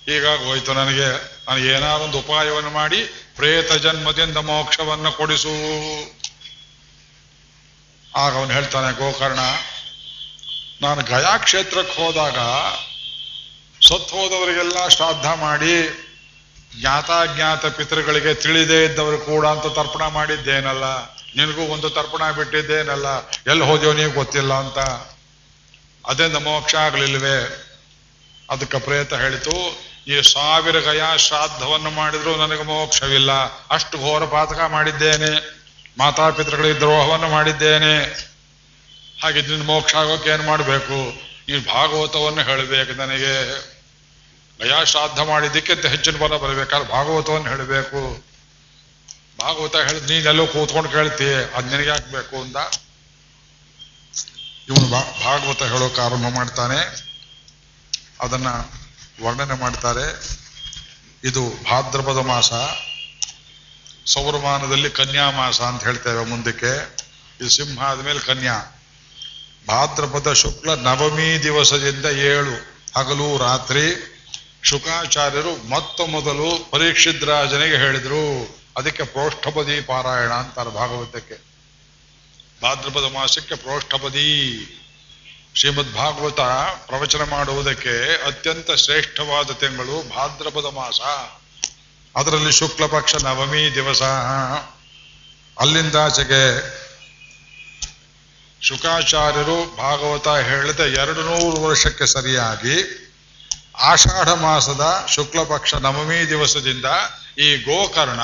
ಹೀಗಾಗಿ 0.06 0.44
ಹೋಯ್ತು 0.44 0.74
ನನಗೆ 0.74 1.06
ನನಗೆ 1.48 1.68
ಏನಾದೊಂದು 1.68 2.18
ಉಪಾಯವನ್ನು 2.18 2.70
ಮಾಡಿ, 2.70 3.04
ಪ್ರೇತ 3.36 3.72
ಜನ್ಮದಿಂದ 3.72 4.36
ಮೋಕ್ಷವನ್ನು 4.36 5.12
ಕೊಡಿಸು. 5.12 5.54
ಆಗ 8.16 8.36
ಅವನು 8.36 8.52
ಹೇಳ್ತಾನೆ, 8.52 8.98
ಗೋಕರ್ಣ, 8.98 9.38
ನಾನು 10.82 11.02
ಗಯಾ 11.02 11.36
ಕ್ಷೇತ್ರಕ್ಕೆ 11.36 12.02
ಹೋದಾಗ 12.02 12.38
ಸತ್ 13.86 14.12
ಹೋದವರಿಗೆಲ್ಲ 14.12 14.88
ಶ್ರಾದ್ದ 14.88 15.26
ಮಾಡಿ, 15.26 15.74
ಜ್ಞಾತಾಜ್ಞಾತ 16.80 17.66
ಪಿತೃಗಳಿಗೆ 17.66 18.34
ತಿಳಿದೇ 18.34 18.84
ಇದ್ದವರು 18.84 19.18
ಕೂಡ 19.18 19.46
ಅಂತ 19.46 19.66
ತರ್ಪಣ 19.66 20.06
ಮಾಡಿದ್ದೇನಲ್ಲ? 20.06 20.84
ನಿನಗೂ 21.36 21.62
ಒಂದು 21.62 21.90
ತರ್ಪಣ 21.90 22.30
ಬಿಟ್ಟಿದ್ದೇನಲ್ಲ? 22.30 23.06
ಎಲ್ಲಿ 23.50 23.64
ಹೋದ್ಯೋ 23.64 23.92
ನೀವು 23.92 24.12
ಗೊತ್ತಿಲ್ಲ 24.12 24.54
ಅಂತ. 24.54 24.78
ಅದರಿಂದ 26.06 26.36
ಮೋಕ್ಷ 26.36 26.74
ಆಗಲಿಲ್ವೇ 26.74 27.60
ಅದಕ್ಕೆ 28.50 28.78
ಪ್ರೇತ 28.78 29.14
ಹೇಳಿತು, 29.14 29.78
ಈ 30.08 30.22
ಸಾವಿರ 30.22 30.78
ಗಯಾ 30.78 31.16
ಶ್ರಾದ್ದವನ್ನು 31.16 31.90
ಮಾಡಿದ್ರು 31.90 32.36
ನನಗೆ 32.36 32.62
ಮೋಕ್ಷವಿಲ್ಲ. 32.62 33.32
ಅಷ್ಟು 33.70 33.98
ಘೋರ 33.98 34.24
ಪಾತಕ 34.24 34.60
ಮಾಡಿದ್ದೇನೆ. 34.68 35.64
ಮಾತಾಪಿತೃಗಳಿಗೆ 35.98 36.78
ದ್ರೋಹವನ್ನು 36.78 37.28
ಮಾಡಿದ್ದೇನೆ. 37.28 37.98
ಹಾಗೆ 39.22 39.42
ನಿನ್ನ 39.42 39.64
ಮೋಕ್ಷ 39.64 39.94
ಆಗೋಕೆ 39.94 40.30
ಏನು 40.30 40.42
ಮಾಡಬೇಕು? 40.42 41.20
ಈ 41.48 41.64
ಭಾಗವತವನ್ನು 41.64 42.42
ಹೇಳಬೇಕು 42.42 42.92
ನನಗೆ. 42.92 43.74
ಗಯಾ 44.58 44.84
ಶ್ರಾದ್ದ 44.84 45.18
ಮಾಡಿದ್ದಕ್ಕಿಂತ 45.18 45.86
ಹೆಚ್ಚಿನ 45.86 46.16
ಬಲ 46.16 46.36
ಬರಬೇಕಾದ್ರೆ 46.36 46.88
ಭಾಗವತವನ್ನು 46.88 47.48
ಹೇಳಬೇಕು. 47.48 48.24
ಭಾಗವತ 49.40 49.76
ಹೇಳಿದ್ 49.76 50.10
ನೀನೆಲ್ಲೋ 50.10 50.46
ಕೂತ್ಕೊಂಡು 50.46 50.90
ಕೇಳ್ತೀಯ, 50.90 51.36
ಅದ್ 51.54 51.70
ನಿನಗೆ 51.70 51.90
ಹಾಕ್ಬೇಕು 51.90 52.36
ಅಂತ? 52.36 52.56
ಇವನು 54.68 54.90
ಭಾಗವತ 55.24 55.62
ಹೇಳೋಕೆ 55.62 56.00
ಆರಂಭ 56.00 56.34
ಮಾಡ್ತಾನೆ. 56.34 57.04
ಅದನ್ನ 58.20 58.46
ವರ್ಣನೆ 59.24 59.60
ಮಾಡ್ತಾರೆ. 59.60 60.28
ಇದು 61.24 61.50
ಭಾದ್ರಪದ 61.70 62.16
ಮಾಸ. 62.16 62.52
ಸೌರಮಾನದಲ್ಲಿ 64.06 64.90
ಕನ್ಯಾ 64.90 65.30
ಮಾಸ 65.30 65.60
ಅಂತ 65.60 65.84
ಹೇಳ್ತೇವೆ 65.84 66.24
ಮುಂದಕ್ಕೆ. 66.24 66.96
ಇದು 67.40 67.50
ಸಿಂಹ 67.50 67.82
ಆದ್ಮೇಲೆ 67.82 68.18
ಕನ್ಯಾ. 68.18 68.82
ಭಾದ್ರಪದ 69.68 70.32
ಶುಕ್ಲ 70.32 70.74
ನವಮಿ 70.74 71.42
ದಿವಸದಿಂದ 71.42 72.04
ಏಳು, 72.04 72.74
ಹಗಲು, 72.96 73.38
ರಾತ್ರಿ. 73.38 74.10
ಶುಕಾಚಾರ್ಯರು 74.62 75.68
ಮೊತ್ತ 75.68 76.00
ಮೊದಲು 76.00 76.70
ಪರೀಕ್ಷಿದ್ರಾಜನಿಗೆ 76.70 77.76
ಹೇಳಿದ್ರು. 77.76 78.56
ಅದಕ್ಕೆ 78.76 79.02
ಪ್ರೋಷ್ಠಪದಿ 79.02 79.80
ಪಾರಾಯಣ 79.80 80.30
ಅಂತಾರೆ 80.30 80.70
ಭಾಗವತಕ್ಕೆ. 80.70 81.53
ಭಾದ್ರಪದ 82.64 83.12
ಮಾಸಕ್ಕೆ 83.14 83.54
ಪ್ರೋಷ್ಠಪದಿ. 83.54 84.30
ಶ್ರೀಮದ್ 85.54 85.94
ಭಾಗವತ 85.94 86.40
ಪ್ರವಚನ 86.86 87.22
ಮಾಡುವುದಕ್ಕೆ 87.22 88.26
ಅತ್ಯಂತ 88.26 88.70
ಶ್ರೇಷ್ಠವಾದ 88.70 89.50
ತಿಂಗಳು 89.50 90.08
ಭಾದ್ರಪದ 90.08 90.64
ಮಾಸ. 90.74 91.00
ಅದರಲ್ಲಿ 92.16 92.52
ಶುಕ್ಲ 92.52 92.86
ಪಕ್ಷ 92.86 93.14
ನವಮಿ 93.14 93.74
ದಿವಸ. 93.74 94.02
ಅಲ್ಲಿಂದಾಚೆಗೆ 95.60 96.44
ಶುಕಾಚಾರ್ಯರು 98.62 99.76
ಭಾಗವತ 99.76 100.28
ಹೇಳಿದ 100.28 100.80
ಎರಡು 100.80 101.22
ನೂರು 101.22 101.62
ವರ್ಷಕ್ಕೆ 101.62 102.06
ಸರಿಯಾಗಿ 102.06 103.00
ಆಷಾಢ 103.78 104.28
ಮಾಸದ 104.28 105.06
ಶುಕ್ಲ 105.08 105.42
ಪಕ್ಷ 105.42 105.74
ನವಮಿ 105.74 106.28
ದಿವಸದಿಂದ 106.28 106.84
ಈ 107.38 107.56
ಗೋಕರ್ಣ 107.56 108.20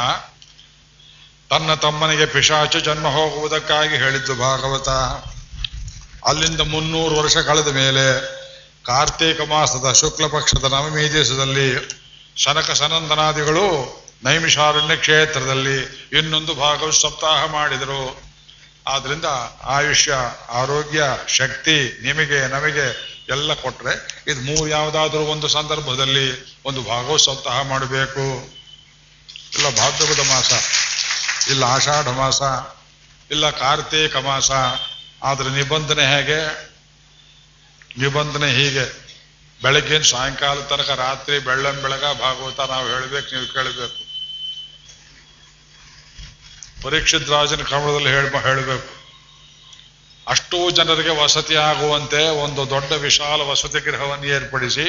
ತನ್ನ 1.51 1.75
ತಮ್ಮನಿಗೆ 1.75 2.27
ಪಿಶಾಚ 2.27 2.77
ಜನ್ಮ 2.77 3.09
ಹೋಗುವುದಕ್ಕಾಗಿ 3.09 3.97
ಹೇಳಿದ್ದು 3.97 4.35
ಭಾಗವತ. 4.35 4.89
ಅಲ್ಲಿಂದ 6.29 6.61
ಮುನ್ನೂರು 6.61 7.17
ವರ್ಷ 7.17 7.37
ಕಳೆದ 7.37 7.69
ಮೇಲೆ 7.69 8.05
ಕಾರ್ತೀಕ 8.85 9.41
ಮಾಸದ 9.41 9.93
ಶುಕ್ಲ 9.93 10.27
ಪಕ್ಷದ 10.27 10.65
ನವಮಿ 10.65 11.13
ದಿವಸದಲ್ಲಿ 11.13 11.69
ಶನಕ 12.37 12.71
ಸನಂದನಾದಿಗಳು 12.71 13.67
ನೈಮಿಷಾರಣ್ಯ 14.25 14.97
ಕ್ಷೇತ್ರದಲ್ಲಿ 14.97 16.09
ಇನ್ನೊಂದು 16.19 16.55
ಭಾಗವ 16.55 16.91
ಸಪ್ತಾಹ 16.91 17.47
ಮಾಡಿದರು. 17.47 18.23
ಆದ್ರಿಂದ 18.87 19.25
ಆಯುಷ್ಯ, 19.65 20.15
ಆರೋಗ್ಯ, 20.49 21.03
ಶಕ್ತಿ 21.29 22.01
ನಿಮಗೆ, 22.03 22.49
ನಮಗೆ 22.49 22.87
ಎಲ್ಲ 23.29 23.55
ಕೊಟ್ರೆ 23.55 24.25
ಇದು 24.29 24.41
ಮೂರು 24.41 24.69
ಯಾವುದಾದ್ರೂ 24.69 25.21
ಒಂದು 25.21 25.49
ಸಂದರ್ಭದಲ್ಲಿ 25.49 26.59
ಒಂದು 26.65 26.83
ಭಾಗವತ್ 26.83 27.23
ಸಪ್ತಾಹ 27.23 27.63
ಮಾಡಬೇಕು. 27.63 28.51
ಇಲ್ಲ, 29.53 29.77
ಭಾದ್ರಪದ 29.77 30.21
ಮಾಸ. 30.29 30.53
ಇಲ್ಲ 31.51 31.65
ಆಷಾಢ 31.65 32.09
ಮಾಸ, 32.09 32.41
ಇಲ್ಲ 33.31 33.51
ಕಾರ್ತೀಕ 33.51 34.17
ಮಾಸ. 34.17 34.51
ಆದ್ರೆ 35.23 35.51
ನಿಬಂಧನೆ 35.51 36.05
ಹೇಗೆ? 36.07 36.41
ನಿಬಂಧನೆ 37.99 38.49
ಹೀಗೆ. 38.53 38.87
ಬೆಳಗ್ಗಿನ 39.63 40.03
ಸಾಯಂಕಾಲ 40.03 40.61
ತನಕ 40.61 40.91
ರಾತ್ರಿ 40.91 41.39
ಬೆಳ್ಳಂ 41.39 41.77
ಬೆಳಗ 41.83 42.05
ಭಾಗವತ 42.21 42.61
ನಾವು 42.71 42.87
ಹೇಳ್ಬೇಕು, 42.89 43.35
ನೀವು 43.35 43.49
ಕೇಳಬೇಕು. 43.55 43.99
ಪರೀಕ್ಷಿತ್ 46.83 47.29
ರಾಜನ 47.29 47.63
ಕ್ರಮದಲ್ಲಿ 47.63 48.09
ಹೇಳ್ 48.09 48.29
ಹೇಳಬೇಕು. 48.37 48.93
ಅಷ್ಟೂ 50.29 50.71
ಜನರಿಗೆ 50.71 51.13
ವಸತಿ 51.23 51.55
ಆಗುವಂತೆ 51.55 52.23
ಒಂದು 52.29 52.71
ದೊಡ್ಡ 52.71 52.93
ವಿಶಾಲ 52.93 53.41
ವಸತಿ 53.43 53.81
ಗೃಹವನ್ನು 53.81 54.27
ಏರ್ಪಡಿಸಿ, 54.27 54.87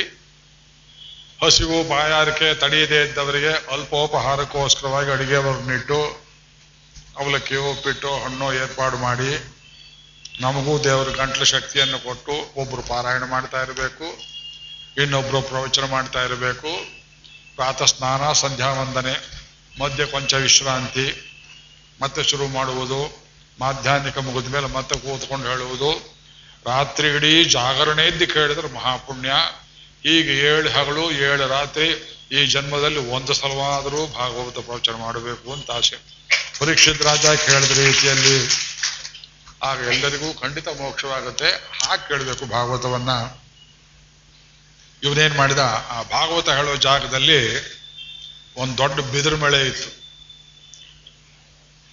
ಹಸಿವು, 1.43 1.77
ಬಾಯಾರಿಕೆ 1.89 2.53
ತಡೆಯದೇ 2.53 2.99
ಇದ್ದವರಿಗೆ 3.01 3.53
ಅಲ್ಪೋಪಹಾರಕ್ಕೋಸ್ಕರವಾಗಿ 3.73 5.11
ಅಡಿಗೆವರನ್ನಿಟ್ಟು 5.11 6.20
ಅವಲಕ್ಕಿ 7.19 7.55
ಉಪ್ಪಿಟ್ಟು 7.55 8.23
ಹಣ್ಣು 8.23 8.53
ಏರ್ಪಾಡು 8.53 8.97
ಮಾಡಿ 8.97 9.61
ನಮಗೂ 10.41 10.83
ದೇವರ 10.83 11.09
ಗಂಟ್ಲು 11.09 11.45
ಶಕ್ತಿಯನ್ನು 11.45 11.99
ಕೊಟ್ಟು 11.99 12.61
ಒಬ್ರು 12.61 12.81
ಪಾರಾಯಣ 12.81 13.23
ಮಾಡ್ತಾ 13.23 13.63
ಇರಬೇಕು, 13.63 14.17
ಇನ್ನೊಬ್ರು 15.01 15.41
ಪ್ರವಚನ 15.41 15.85
ಮಾಡ್ತಾ 15.85 16.23
ಇರಬೇಕು. 16.23 17.01
ಪ್ರಾತಃ 17.55 17.85
ಸ್ನಾನ, 17.85 18.33
ಸಂಧ್ಯಾ 18.33 18.73
ವಂದನೆ, 18.73 19.41
ಮಧ್ಯ 19.79 20.05
ಕೊಂಚ 20.05 20.33
ವಿಶ್ರಾಂತಿ, 20.33 21.07
ಮತ್ತೆ 22.01 22.23
ಶುರು 22.23 22.47
ಮಾಡುವುದು, 22.47 23.27
ಮಾಧ್ಯಾಹ್ನಿಕ 23.59 24.17
ಮುಗಿದ 24.17 24.51
ಮೇಲೆ 24.51 24.67
ಮತ್ತೆ 24.67 24.95
ಕೂತ್ಕೊಂಡು 24.99 25.49
ಹೇಳುವುದು. 25.49 26.21
ರಾತ್ರಿ 26.65 27.07
ಇಡೀ 27.07 27.43
ಜಾಗರಣೆ 27.43 28.07
ಇದ್ದು 28.07 28.27
ಕೇಳಿದ್ರೆ 28.33 28.73
ಮಹಾಪುಣ್ಯ. 28.73 29.31
ಈಗ 30.05 30.29
ಏಳು 30.29 30.69
ಹಗಲು, 30.71 31.11
ಏಳು 31.11 31.47
ರಾತ್ರಿ, 31.47 31.87
ಈ 32.31 32.45
ಜನ್ಮದಲ್ಲಿ 32.45 32.99
ಒಂದು 33.09 33.33
ಸಲವಾದರೂ 33.33 34.07
ಭಾಗವತ 34.07 34.59
ಪ್ರವಚನ 34.65 34.93
ಮಾಡಬೇಕು 34.93 35.53
ಅಂತ 35.53 35.71
ಆಸೆ. 35.71 36.20
ಪರೀಕ್ಷಿತ್ 36.61 37.01
ರಾಜ 37.01 37.25
ಕೇಳಿದ 37.25 37.71
ರೀತಿಯಲ್ಲಿ 37.71 38.49
ಆಗ 39.63 39.79
ಎಲ್ಲರಿಗೂ 39.79 40.33
ಖಂಡಿತ 40.33 40.67
ಮೋಕ್ಷವಾಗುತ್ತೆ. 40.67 41.49
ಹಾಗೆ 41.83 42.07
ಕೇಳಬೇಕು 42.07 42.45
ಭಾಗವತವನ್ನ. 42.45 43.09
ಇವನೇನ್ 45.03 45.35
ಮಾಡಿದ? 45.35 45.59
ಆ 45.89 46.01
ಭಾಗವತ 46.01 46.49
ಹೇಳೋ 46.49 46.75
ಜಾಗದಲ್ಲಿ 46.75 47.39
ಒಂದು 48.55 48.77
ದೊಡ್ಡ 48.77 48.99
ಬಿದಿರು 48.99 49.37
ಮಳೆ 49.37 49.67
ಇತ್ತು. 49.67 49.89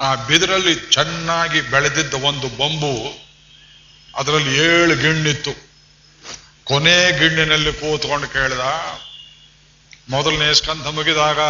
ಆ 0.01 0.15
ಬಿದಿರಲ್ಲಿ 0.15 0.75
ಚೆನ್ನಾಗಿ 0.75 1.61
ಬೆಳೆದಿದ್ದ 1.61 2.15
ಒಂದು 2.15 2.49
ಬೊಂಬು 2.49 3.19
ಅದರಲ್ಲಿ 4.17 4.59
ಏಳು 4.59 4.97
ಗಿಣ್ಣಿತ್ತು. 4.97 5.53
ಕೊನೆ 6.65 7.19
ಗಿಣ್ಣಿನಲ್ಲಿ 7.19 7.73
ಕೂತ್ಕೊಂಡು 7.73 8.29
ಕೇಳಿದ 8.29 8.61
ಮೊದಲನೇ 10.11 10.55
ಸ್ಕಂಧ 10.55 10.87
ಮುಗಿದಾಗ 10.87 11.41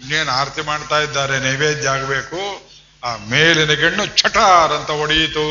ಇನ್ನೇನು 0.00 0.30
ಆರತಿ 0.30 0.60
ಮಾಡ್ತಾ 0.60 0.98
ಇದ್ದಾರೆ, 1.00 1.40
ನೈವೇದ್ಯ 1.40 1.88
ಆಗಬೇಕು. 1.88 2.70
ಆ 3.04 3.16
ಮೇಲಿನ 3.16 3.72
ಗಿಣ್ಣು 3.72 4.06
ಚಟಾರ್ 4.06 4.72
ಅಂತ 4.72 4.90
ಹೊಡೆಯಿತು. 4.90 5.44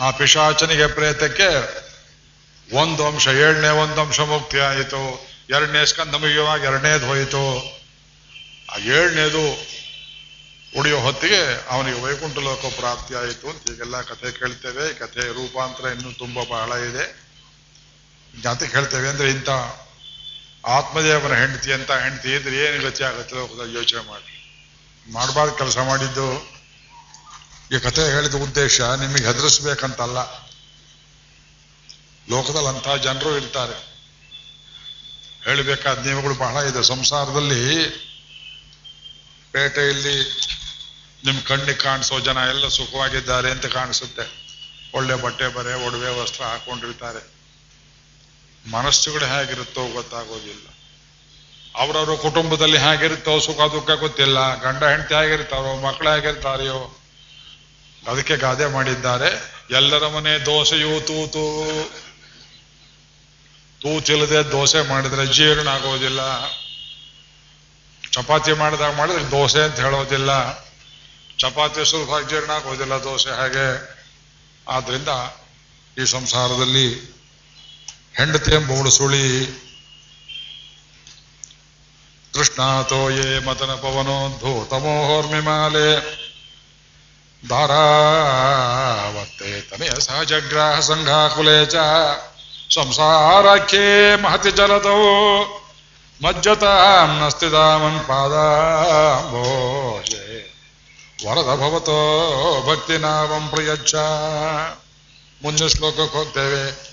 ಆ 0.00 0.10
ಪಿಶಾಚನಿಗೆ 0.10 0.86
ಪ್ರೇತಕ್ಕೆ 0.86 1.50
ಒಂದು 2.76 3.06
ಅಂಶ, 3.06 3.28
ಏಳನೇ 3.28 3.68
ಒಂದು 3.68 4.00
ಅಂಶ 4.00 4.20
ಮುಕ್ತಿ 4.20 4.58
ಆಯಿತು. 4.58 5.30
ಎರಡನೇ 5.50 5.86
ಸ್ಕಂದ 5.86 6.14
ಮುಗಿಯುವಾಗ 6.14 6.62
ಎರಡನೇದು 6.62 7.06
ಹೋಯಿತು. 7.06 7.44
ಆ 8.72 8.76
ಏಳನೇದು 8.76 9.70
ಉಳಿಯೋ 10.78 11.00
ಹೊತ್ತಿಗೆ 11.00 11.68
ಅವನಿಗೆ 11.70 12.00
ವೈಕುಂಠ 12.00 12.38
ಲೋಕ 12.38 12.64
ಪ್ರಾಪ್ತಿ 12.78 13.14
ಆಯಿತು 13.14 13.50
ಅಂತ 13.50 13.70
ಈಗೆಲ್ಲ 13.70 14.00
ಕಥೆ 14.00 14.38
ಕೇಳ್ತೇವೆ. 14.38 14.94
ಕಥೆ 14.94 15.20
ರೂಪಾಂತರ 15.20 15.84
ಇನ್ನೂ 15.84 16.12
ತುಂಬಾ 16.12 16.42
ಬಹಳ 16.44 16.78
ಇದೆ. 16.78 17.30
ಜಾತಿ 18.42 18.66
ಹೇಳ್ತೇವೆ 18.66 19.08
ಅಂದ್ರೆ 19.08 19.30
ಇಂಥ 19.30 19.50
ಆತ್ಮದೇವನ 20.66 21.34
ಹೆಂಡತಿ 21.34 21.72
ಅಂತ 21.72 21.90
ಹೆಂಡತಿ 21.90 22.34
ಇದ್ರೆ 22.34 22.56
ಏನು 22.56 22.82
ಗತಿ 22.82 23.04
ಆಗುತ್ತೆ 23.04 23.74
ಯೋಚನೆ 23.74 24.08
ಮಾಡಿ. 24.08 24.36
ಮಾಡಬಾರ್ದು 25.12 25.56
ಕೆಲಸ 25.56 25.78
ಮಾಡಿದ್ದು. 25.78 26.60
ಈ 27.76 27.78
ಕಥೆ 27.78 28.14
ಹೇಳಿದ 28.14 28.34
ಉದ್ದೇಶ 28.34 28.80
ನಿಮಗೆ 28.80 29.24
ಹೆದರಿಸ್ಬೇಕಂತಲ್ಲ. 29.24 30.18
ಲೋಕದಲ್ಲಿ 32.30 32.68
ಅಂಥ 32.68 32.88
ಜನರು 33.04 33.36
ಇರ್ತಾರೆ. 33.36 33.90
ಹೇಳಬೇಕಾದ 35.44 36.06
ನಿಯಮಗಳು 36.06 36.34
ಬಹಳ 36.34 36.64
ಇದೆ. 36.64 36.82
ಸಂಸಾರದಲ್ಲಿ 36.82 37.88
ಪೇಟೆಯಲ್ಲಿ 39.52 40.40
ನಿಮ್ 41.24 41.42
ಕಣ್ಣಿಗೆ 41.42 41.78
ಕಾಣಿಸೋ 41.78 42.20
ಜನ 42.20 42.36
ಎಲ್ಲ 42.48 42.68
ಸುಖವಾಗಿದ್ದಾರೆ 42.68 43.50
ಅಂತ 43.50 43.66
ಕಾಣಿಸುತ್ತೆ. 43.66 44.40
ಒಳ್ಳೆ 44.94 45.14
ಬಟ್ಟೆ 45.14 45.48
ಬರೆ, 45.48 45.86
ಒಡವೆ, 45.86 46.22
ವಸ್ತ್ರ 46.22 46.44
ಹಾಕೊಂಡಿರ್ತಾರೆ. 46.44 47.39
ಮನಸ್ಸುಗಳು 48.66 49.24
ಹೇಗಿರುತ್ತೋ 49.24 49.92
ಗೊತ್ತಾಗೋದಿಲ್ಲ. 49.92 50.66
ಅವರವರ 51.76 52.16
ಕುಟುಂಬದಲ್ಲಿ 52.16 52.78
ಹೇಗಿರುತ್ತೋ 52.78 53.38
ಸುಖ 53.38 53.56
ದುಃಖ 53.56 53.90
ಗೊತ್ತಿಲ್ಲ. 53.90 54.62
ಗಂಡ 54.62 54.84
ಹೆಂಡತಿ 54.84 55.14
ಹೇಗಿರ್ತಾರೋ 55.14 55.80
ಮಕ್ಕಳು 55.80 56.14
ಹೇಗಿರ್ತಾರೆಯೋ, 56.14 57.00
ಅದಕ್ಕೆ 58.08 58.36
ಗಾದೆ 58.36 58.66
ಮಾಡಿದ್ದಾರೆ. 58.66 59.60
ಎಲ್ಲರ 59.70 60.06
ಮನೆ 60.06 60.38
ದೋಸೆಯೂ 60.38 61.00
ತೂತು. 61.00 61.44
ತೂತಿಲ್ಲದೆ 63.80 64.52
ದೋಸೆ 64.52 64.80
ಮಾಡಿದ್ರೆ 64.80 65.26
ಜೀರ್ಣ 65.26 65.68
ಆಗೋದಿಲ್ಲ. 65.68 66.20
ಚಪಾತಿ 68.12 68.52
ಮಾಡಿದಾಗ 68.52 68.94
ಮಾಡಿದ್ರೆ 68.94 69.30
ದೋಸೆ 69.30 69.60
ಅಂತ 69.60 69.80
ಹೇಳೋದಿಲ್ಲ. 69.80 70.58
ಚಪಾತಿ 71.38 71.90
ಸುಲಭ 71.90 72.28
ಜೀರ್ಣ 72.28 72.50
ಆಗೋದಿಲ್ಲ 72.50 72.92
ದೋಸೆ 72.92 73.30
ಹಾಗೆ. 73.30 74.00
ಆದ್ರಿಂದ 74.68 75.08
ಈ 76.02 76.04
ಸಂಸಾರದಲ್ಲಿ 76.04 77.19
ಹೆಂಡತಿ 78.14 78.50
ಎಂಬವಳು 78.50 78.90
ಸುಳಿ. 78.90 79.56
ಕೃಷ್ಣಾತೋ 82.34 83.08
ಯೇ 83.08 83.38
ಮತನ 83.38 83.74
ಪವನೋದ್ಭೂತಮೋಹೋರ್ಮಿಮಾಲೆ 83.74 86.20
ಧಾರಾವತ್ತೆ 87.48 89.60
ತನೆಯ 89.60 90.00
ಸಹಜಗ್ರಾಹ 90.00 90.80
ಸಂಘಾಕುಲೆ 90.80 91.66
ಚ 91.66 91.74
ಸಂಸಾರಕ್ಕೆ 92.74 94.22
ಮಹತಿ 94.22 94.50
ಜಲದೋ 94.50 94.96
ಮಜ್ಜತಾಂ 96.20 97.20
ನಸ್ತಿದಾಮನ್ 97.20 98.08
ಪಾದಾಂಬೋಜೆ 98.08 98.46
ವರದ 101.24 101.60
ಭವತೋ 101.60 101.98
ಭಕ್ತಿ 102.68 102.98
ನಾವಂ 102.98 103.48
ಪ್ರಿಯಚ್ಚ. 103.48 103.94
ಮುಂದೆ 105.42 105.68
ಶ್ಲೋಕಕ್ಕೆ 105.68 106.18
ಹೋಗ್ತೇವೆ 106.18 106.89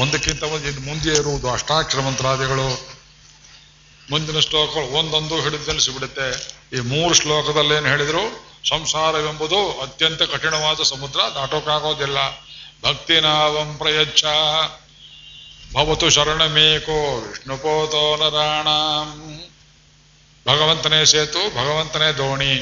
ಒಂದಕ್ಕಿಂತ 0.00 0.42
ಒಂದು 0.42 0.80
ಮುಂದೆ 0.80 1.08
ಇರುವುದು 1.08 1.50
ಅಷ್ಟಾಕ್ಷರ 1.50 2.00
ಮಂತ್ರಾದಿಗಳು 2.00 2.94
ಮುಂದಿನ 4.10 4.38
ಶ್ಲೋಕಗಳು 4.38 4.92
ಒಂದೊಂದು 4.92 5.40
ಹಿಡಿದು 5.40 5.64
ತಿಳಿಸಿಬಿಡುತ್ತೆ 5.64 6.54
ಈ 6.76 6.80
ಮೂರು 6.80 7.14
ಶ್ಲೋಕದಲ್ಲಿ 7.14 7.74
ಏನು 7.74 7.86
ಹೇಳಿದ್ರು? 7.86 8.54
ಸಂಸಾರವೆಂಬುದು 8.68 9.80
ಅತ್ಯಂತ 9.80 10.22
ಕಠಿಣವಾದ 10.22 10.82
ಸಮುದ್ರ 10.82 11.20
ದಾಟೋಕ್ಕಾಗೋದಿಲ್ಲ 11.34 12.16
ಭಕ್ತಿ 12.84 13.20
ನಾವಂ 13.20 13.76
ಪ್ರಯಚ್ಛ. 13.76 14.24
ಭವತು 15.74 16.10
ಶರಣಮೇಕೋ 16.10 17.20
ವಿಷ್ಣುಪೋತೋ 17.20 18.16
ನರಾಣ 18.16 18.68
ಭಗವಂತನೇ 20.50 21.04
ಸೇತು, 21.04 21.50
ಭಗವಂತನೇ 21.50 22.12
ದೋಣಿ 22.12 22.54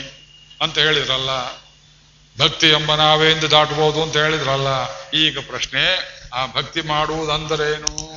ಅಂತ 0.61 0.79
ಹೇಳಿದ್ರಲ್ಲ. 0.79 1.62
ಭಕ್ತಿ 2.45 2.68
ಎಂಬ 2.68 2.95
ನಾವೇಂದು 2.95 3.51
ದಾಟಬಹುದು 3.51 4.03
ಅಂತ 4.03 4.16
ಹೇಳಿದ್ರಲ್ಲ. 4.16 4.68
ಈಗ 5.11 5.38
ಪ್ರಶ್ನೆ 5.38 6.12
ಆ 6.33 6.47
ಭಕ್ತಿ 6.47 6.81
ಮಾಡುವುದಂದರೇನು? 6.81 8.12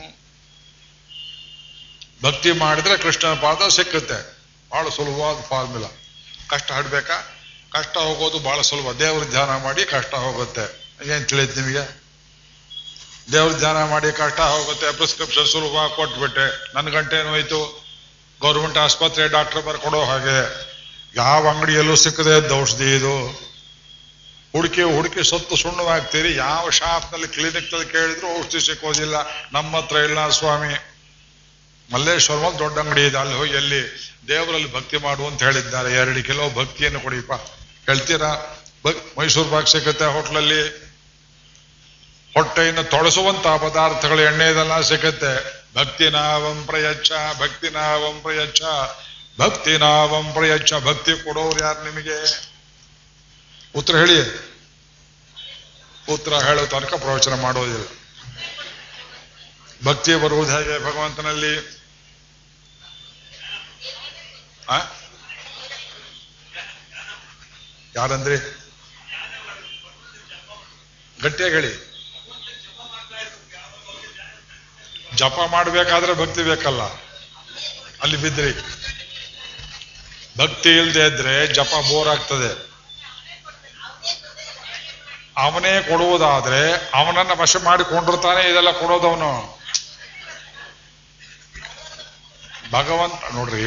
ಭಕ್ತಿ 2.24 2.52
ಮಾಡಿದ್ರೆ 2.52 2.98
ಕೃಷ್ಣನ 2.98 3.34
ಪಾದ 3.34 3.68
ಸಿಕ್ಕುತ್ತೆ. 3.70 4.38
ಬಹಳ 4.72 4.90
ಸುಲಭವಾದ 4.90 5.44
ಫಾರ್ಮುಲಾ. 5.50 5.88
ಕಷ್ಟ 6.48 6.72
ಹಡ್ಬೇಕಾ? 6.72 7.38
ಕಷ್ಟ 7.72 7.98
ಹೋಗೋದು 7.98 8.40
ಬಹಳ 8.40 8.62
ಸುಲಭ. 8.62 8.92
ದೇವ್ರ 8.92 9.30
ಧ್ಯಾನ 9.30 9.50
ಮಾಡಿ 9.50 9.86
ಕಷ್ಟ 9.86 10.16
ಹೋಗುತ್ತೆ. 10.16 10.92
ಏನು 11.14 11.26
ತಿಳಿಯುತ್ತೆ 11.26 11.62
ನಿಮಗೆ? 11.62 12.02
ದೇವ್ರ 13.32 13.58
ಧ್ಯಾನ 13.58 13.84
ಮಾಡಿ 13.84 14.18
ಕಷ್ಟ 14.18 14.40
ಹೋಗುತ್ತೆ. 14.40 14.92
ಪ್ರಿಸ್ಕ್ರಿಪ್ಷನ್ 14.92 15.48
ಸುಲಭ 15.48 15.96
ಕೊಟ್ಬಿಟ್ಟೆ. 15.96 16.72
ನನ್ನ 16.76 16.90
ಗಂಟೆ 16.90 17.30
ಹೋಯ್ತು? 17.30 17.86
ಗೌರ್ಮೆಂಟ್ 18.42 18.78
ಆಸ್ಪತ್ರೆ 18.78 19.28
ಡಾಕ್ಟರ್ 19.28 19.66
ಬರ್ಕೊಡೋ 19.66 20.04
ಹಾಗೆ 20.04 20.66
ಯಾವ 21.16 21.50
ಅಂಗಡಿಯಲ್ಲೂ 21.50 21.96
ಸಿಕ್ಕದೆ 21.96 22.62
ಔಷಧಿ 22.62 22.96
ಇದು. 22.96 23.46
ಹುಡುಕಿ 24.56 24.82
ಹುಡುಕಿ 24.82 25.30
ಸತ್ತು 25.30 25.56
ಸುಣ್ಣವಾಗ್ತೀರಿ. 25.56 26.36
ಯಾವ 26.36 26.70
ಶಾಪ್ನಲ್ಲಿ 26.70 27.28
ಕ್ಲಿನಿಕ್ನಲ್ಲಿ 27.28 27.92
ಕೇಳಿದ್ರು 27.92 28.28
ಔಷಧಿ 28.40 28.66
ಸಿಕ್ಕೋದಿಲ್ಲ. 28.66 29.16
ನಮ್ಮ 29.52 29.78
ಹತ್ರ 29.78 29.96
ಇಲ್ಲ 29.96 30.30
ಸ್ವಾಮಿ. 30.30 30.74
ಮಲ್ಲೇಶ್ವರ 31.94 32.60
ದೊಡ್ಡ 32.60 32.80
ಅಂಗಡಿ 32.80 33.06
ಇದೆ. 33.06 33.18
ಅಲ್ಲಿ 33.18 33.36
ಹೋಗಿ 33.36 33.52
ಎಲ್ಲಿ 33.52 33.82
ದೇವರಲ್ಲಿ 34.28 34.74
ಭಕ್ತಿ 34.74 34.98
ಮಾಡು 34.98 35.28
ಅಂತ 35.28 35.44
ಹೇಳಿದ್ದಾರೆ. 35.44 35.94
ಎರಡು 35.94 36.24
ಕಿಲೋ 36.24 36.50
ಭಕ್ತಿಯನ್ನು 36.50 37.00
ಕೊಡಿಪ್ಪ. 37.00 37.34
ಹೇಳ್ತೀರಾ 37.86 38.62
ಭಕ್, 38.86 39.18
ಮೈಸೂರು 39.18 39.50
ಬಾಗ್ 39.50 39.68
ಸಿಗುತ್ತೆ 39.68 40.06
ಹೋಟ್ಲಲ್ಲಿ. 40.06 40.86
ಹೊಟ್ಟೆಯನ್ನು 42.34 42.84
ತೊಳಸುವಂತಹ 42.84 43.58
ಪದಾರ್ಥಗಳು 43.58 44.22
ಎಣ್ಣೆ 44.22 44.52
ಇದೆಲ್ಲ 44.52 44.82
ಸಿಗುತ್ತೆ 44.82 45.66
ಭಕ್ತಿ 45.76 46.10
ನಾವಂ 46.10 46.64
ಪ್ರಯಚ್ಛ, 46.66 47.12
ಭಕ್ತಿ 47.40 47.70
ನಾವಂ 47.70 48.22
ಪ್ರಯಚ್ಛ. 50.34 50.74
ಭಕ್ತಿ 50.74 51.24
ಕೊಡೋರು 51.24 51.60
ಯಾರು 51.64 51.84
ನಿಮಗೆ? 51.84 52.55
ಉತ್ತರ 53.76 53.96
ಹೇಳಿ. 53.96 54.20
ಉತ್ತರ 56.10 56.34
ಹೇಳೋ 56.34 56.66
ತನಕ 56.66 56.94
ಪ್ರವಚನ 56.94 57.34
ಮಾಡೋದಿಲ್ಲ. 57.42 57.88
ಭಕ್ತಿ 59.86 60.16
ಬರುವುದು 60.16 60.58
ಹೇಗೆ 60.58 60.80
ಭಗವಂತನಲ್ಲಿ? 60.80 61.86
ಯಾರಂದ್ರಿ? 67.96 68.38
ಗಟ್ಟಿಯಾಗಿ 71.22 71.56
ಹೇಳಿ. 71.56 71.96
ಜಪ 75.16 75.40
ಮಾಡಬೇಕಾದ್ರೆ 75.48 76.14
ಭಕ್ತಿ 76.14 76.44
ಬೇಕಲ್ಲ. 76.44 76.82
ಅಲ್ಲಿ 78.02 78.18
ಬಿದ್ರಿ. 78.18 78.54
ಭಕ್ತಿ 80.38 80.70
ಇಲ್ಲದೆ 80.70 81.08
ಇದ್ರೆ 81.08 81.54
ಜಪ 81.54 81.74
ಬೋರ್ 81.90 82.10
ಆಗ್ತದೆ. 82.10 82.75
ಅವನೇ 85.38 85.82
ಕೊಡುವುದಾದ್ರೆ 85.90 86.62
ಅವನನ್ನ 86.94 87.34
ವಶ 87.42 87.56
ಮಾಡಿಕೊಂಡಿರ್ತಾನೆ 87.64 88.42
ಇದೆಲ್ಲ 88.50 88.72
ಕೊಡೋದವನು 88.72 89.32
ಭಗವಂತ, 92.72 93.20
ನೋಡ್ರಿ? 93.34 93.64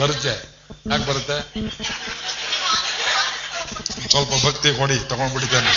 ಬರುತ್ತೆ. 0.00 0.34
ಯಾಕೆ 0.90 1.04
ಬರುತ್ತೆ? 1.04 1.36
ಸ್ವಲ್ಪ 4.10 4.32
ಭಕ್ತಿ 4.46 4.70
ಕೊಡಿ, 4.78 4.96
ತಗೊಂಡ್ಬಿಡ್ತೇನೆ. 5.10 5.72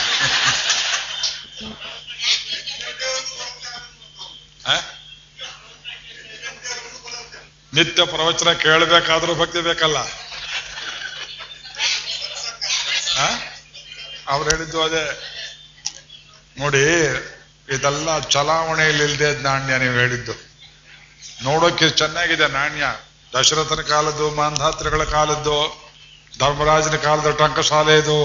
ನಿತ್ಯ 7.76 8.06
ಪ್ರವಚನ 8.06 8.52
ಕೇಳಬೇಕಾದ್ರೂ 8.54 9.36
ಭಕ್ತಿ 9.36 9.62
ಬೇಕಲ್ಲ? 9.62 9.98
ಅವ್ರು 14.28 14.50
ಹೇಳಿದ್ದು 14.50 14.84
ಅದೇ. 14.84 15.04
ನೋಡಿ, 16.60 16.84
ಇದೆಲ್ಲ 17.76 18.20
ಚಲಾವಣೆಯಲ್ಲಿ 18.20 19.04
ಇಲ್ದೇ 19.04 19.36
ನಾಣ್ಯ 19.36 19.78
ನೀವು 19.78 19.94
ಹೇಳಿದ್ದು. 19.94 20.34
ನೋಡೋಕೆ 21.44 21.90
ಚೆನ್ನಾಗಿದೆ 21.90 22.48
ನಾಣ್ಯ. 22.48 22.84
ದಶರಥನ 23.34 23.82
ಕಾಲದ್ದು, 23.82 24.30
ಮಾಂಧಾತ್ರಿಗಳ 24.32 25.04
ಕಾಲದ್ದು, 25.04 25.58
ಧರ್ಮರಾಜನ 26.40 26.96
ಕಾಲದ 26.96 27.30
ಟಂಕಶಾಲೆದು 27.40 28.18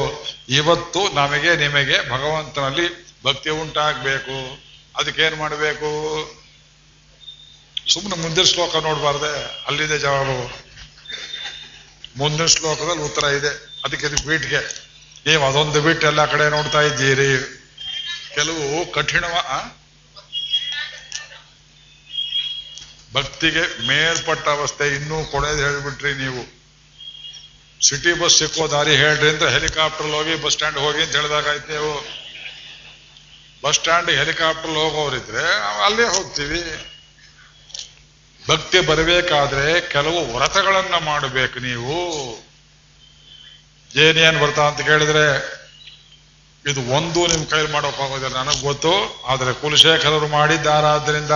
ಇವತ್ತು 0.48 1.00
ನಮಗೆ, 1.14 1.56
ನಿಮಗೆ 1.56 2.10
ಭಗವಂತನಲ್ಲಿ 2.10 2.86
ಭಕ್ತಿ 3.24 3.50
ಉಂಟಾಗಬೇಕು. 3.50 4.36
ಅದಕ್ಕೇನು 4.96 5.36
ಮಾಡಬೇಕು? 5.36 5.90
ಸುಮ್ಮನೆ 7.90 8.16
ಮುಂದಿನ 8.22 8.44
ಶ್ಲೋಕ 8.50 8.72
ನೋಡಬಾರ್ದೆ, 8.86 9.30
ಅಲ್ಲಿದೆ 9.68 9.96
ಜವಾಬು 9.98 10.36
ಮುಂದಿನ 12.20 12.46
ಶ್ಲೋಕದಲ್ಲಿ 12.54 13.02
ಉತ್ತರ 13.08 13.24
ಇದೆ. 13.38 13.52
ಅದಕ್ಕೆ 13.84 14.06
ಇದು 14.06 14.18
ಬೀಟ್ಗೆ. 14.28 14.60
ನೀವು 15.26 15.42
ಅದೊಂದು 15.48 15.80
ಬಿಟ್ಟು 15.86 16.04
ಎಲ್ಲ 16.10 16.22
ಕಡೆ 16.32 16.44
ನೋಡ್ತಾ 16.56 16.80
ಇದ್ದೀರಿ. 16.88 17.30
ಕೆಲವು 18.34 18.66
ಕಠಿಣವ? 18.96 19.34
ಭಕ್ತಿಗೆ 23.14 23.62
ಮೇಲ್ಪಟ್ಟ 23.86 24.46
ಅವಸ್ಥೆ 24.48 24.86
ಇನ್ನೂ 24.96 25.16
ಕೊಡೋದು 25.32 25.60
ಹೇಳ್ಬಿಟ್ರಿ 25.66 26.12
ನೀವು. 26.24 26.42
ಸಿಟಿ 27.86 28.12
ಬಸ್ 28.20 28.36
ಸಿಕ್ಕೋ 28.38 28.64
ದಾರಿ 28.74 28.94
ಹೇಳ್ರಿ 29.02 29.28
ಅಂತ 29.30 29.44
ಹೆಲಿಕಾಪ್ಟರ್ 29.56 30.10
ಹೋಗಿ 30.16 30.34
ಬಸ್ 30.44 30.54
ಸ್ಟ್ಯಾಂಡ್ 30.56 30.78
ಹೋಗಿ 30.84 31.00
ಅಂತ 31.04 31.12
ಹೇಳಿದಾಗಾಯ್ತು 31.18 31.68
ನೀವು 31.72 31.92
ಬಸ್ 33.64 33.78
ಸ್ಟ್ಯಾಂಡ್ 33.80 34.10
ಹೆಲಿಕಾಪ್ಟರ್ 34.20 34.74
ಹೋಗೋರಿದ್ರೆ 34.82 35.44
ಅಲ್ಲೇ 35.86 36.06
ಹೋಗ್ತೀವಿ. 36.16 36.62
ಭಕ್ತಿ 38.48 38.80
ಬರಬೇಕಾದ್ರೆ 38.80 39.80
ಕೆಲವು 39.80 40.36
ವ್ರತಗಳನ್ನ 40.36 40.94
ಮಾಡಬೇಕು 41.04 41.58
ನೀವು. 41.58 41.96
ಏನೇನ್ 43.96 44.38
ವ್ರತ 44.40 44.58
ಅಂತ 44.58 44.80
ಕೇಳಿದ್ರೆ, 44.80 45.60
ಇದು 46.70 46.80
ಒಂದು 46.94 47.26
ನಿಮ್ 47.26 47.46
ಕೈಲಿ 47.46 47.72
ಮಾಡೋಕ್ 47.72 48.34
ನನಗೆ 48.34 48.64
ಗೊತ್ತು, 48.64 49.24
ಆದರೆ 49.28 49.52
ಕುಲಶೇಖರರು 49.52 50.28
ಮಾಡಿದ್ದಾರಾದ್ರಿಂದ 50.28 51.30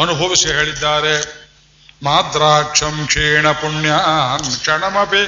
ಅನುಭವಿಸಿ 0.00 0.48
ಹೇಳಿದ್ದಾರೆ. 0.48 1.40
ಮಾದ್ರಾಕ್ಷಂ 2.02 3.06
ಕ್ಷೀಣ 3.06 3.50
ಪುಣ್ಯ 3.50 3.92
ಕ್ಷಣಮಪಿ 4.60 5.24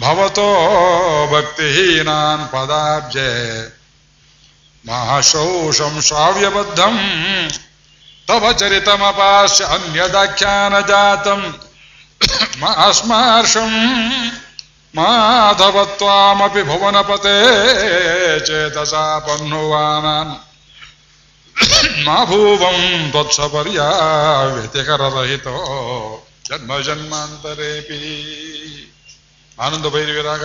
ಭವತೋ 0.00 0.48
ಭಕ್ತಿಹೀನಾನ್ 1.32 2.48
ಪದಾಬ್ಜೆ. 2.48 3.30
ಮಹಾಶೌಷಂ 4.86 6.00
ಶ್ರಾವ್ಯಬದ್ಧಂ 6.00 6.98
ತವ 8.28 8.52
ಚರಿತಮಪಾಸ್ಯ 8.52 9.64
ಅನ್ಯದಾಖ್ಯಾನ 9.64 10.80
ಜಾತಂ 10.80 11.60
ಮಾಸ್ಮಾರ್ಷಂ 12.58 13.72
ಮಾಧವತ್ವಾಮಪಿ 14.94 16.62
ಭುವನಪತೆ 16.62 17.36
ಚೇತಸಾ 18.46 19.18
ಪನ್ನುವಾನಾನ್ 19.18 20.36
ಮಾ 22.06 22.24
ಭೂವಂ 22.24 23.10
ತ್ವತ್ಸಪರ್ಯಾವ್ಯತಿಕರರಹಿತೋ 23.10 25.56
ಜನ್ಮ 26.48 26.80
ಜನ್ಮಾಂತರೇಪಿ 26.80 27.98
ಆನಂದ 29.58 29.86
ಭೈರವಿರಾಗ 29.86 30.44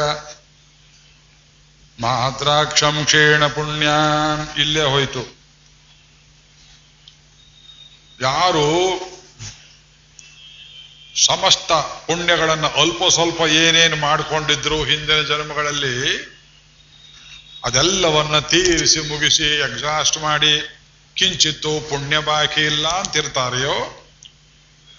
ಯಾರು 8.21 8.99
ಸಮಸ್ತ 11.25 11.71
ಪುಣ್ಯಗಳನ್ನು 11.71 12.67
ಅಲ್ಪ 12.67 13.03
ಸ್ವಲ್ಪ 13.09 13.41
ಏನೇನು 13.41 13.95
ಮಾಡಿಕೊಂಡಿದ್ರು 13.95 14.83
ಹಿಂದಿನ 14.83 15.21
ಜನ್ಮಗಳಲ್ಲಿ, 15.21 16.23
ಅದೆಲ್ಲವನ್ನ 17.65 18.39
ತೀರಿಸಿ 18.39 18.99
ಮುಗಿಸಿ 18.99 19.59
ಎಕ್ಸಾಸ್ಟ್ 19.59 20.17
ಮಾಡಿ, 20.17 20.79
ಕಿಂಚಿತ್ತು 21.13 21.89
ಪುಣ್ಯ 21.89 22.17
ಬಾಕಿ 22.17 22.61
ಇಲ್ಲ 22.61 22.87
ಅಂತಿರ್ತಾರೆಯೋ? 22.87 24.05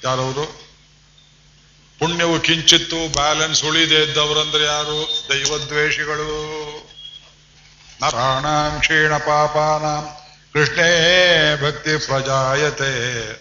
ಯಾರವರು? 0.05 0.65
ಪುಣ್ಯವು 1.99 2.41
ಕಿಂಚಿತ್ತು 2.41 3.13
ಬ್ಯಾಲೆನ್ಸ್ 3.13 3.65
ಉಳಿದೇ 3.65 4.03
ಇದ್ದವರಂದ್ರೆ 4.03 4.65
ಯಾರು? 4.65 5.27
ದೈವದ್ವೇಷಿಗಳು. 5.29 6.55
ನರಾಣಾಂ 8.03 8.81
ಕ್ಷೀಣ 8.81 9.17
ಪಾಪಾನಾಂ. 9.17 10.24
ಕೃಷ್ಣೇ 10.55 11.61
ಭಕ್ತಿ 11.65 12.07
ಪ್ರಜಾಯತೆ. 12.07 13.33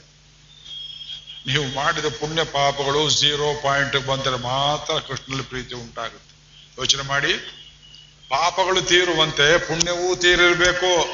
ನೀವು 1.47 1.75
ಮಾಡಿದ 1.75 2.05
ಪುಣ್ಯ 2.05 2.43
ಪಾಪಗಳು 2.43 3.09
ಝೀರೋ 3.09 3.53
ಪಾಯಿಂಟ್ 3.63 4.07
ಬಂದರೆ 4.07 4.41
ಮಾತ್ರ 4.41 4.93
ಕೃಷ್ಣನಲ್ಲಿ 4.93 5.43
ಪ್ರೀತಿ 5.43 5.75
ಉಂಟಾಗುತ್ತೆ. 5.75 6.35
ಯೋಚನೆ 6.77 7.01
ಮಾಡಿ. 7.01 7.33
ಪಾಪಗಳು 8.29 8.81
ತೀರುವಂತೆ 8.81 9.57
ಪುಣ್ಯವೂ 9.57 10.15
ತೀರಿರಬೇಕು. 10.15 11.05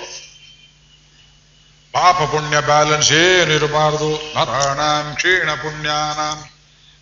ಪಾಪ 1.91 2.15
ಪುಣ್ಯ 2.15 2.59
ಬ್ಯಾಲೆನ್ಸ್ 2.59 3.11
ಏನಿರಬಾರದು 3.11 4.33
ನರಾಣಾಂ 4.35 5.15
ಕ್ಷೀಣ 5.15 5.53
ಪುಣ್ಯಾನಾಂ. 5.53 6.43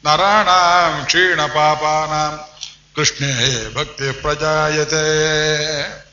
ನರಾಣಾಂ 0.05 1.05
ಕ್ಷೀಣ 1.05 1.45
ಪಾಪಾನಾಂ. 1.45 2.39
ಕೃಷ್ಣೇ 2.95 3.73
ಭಕ್ತಿ 3.73 4.21
ಪ್ರಜಾಯತೆ. 4.21 6.06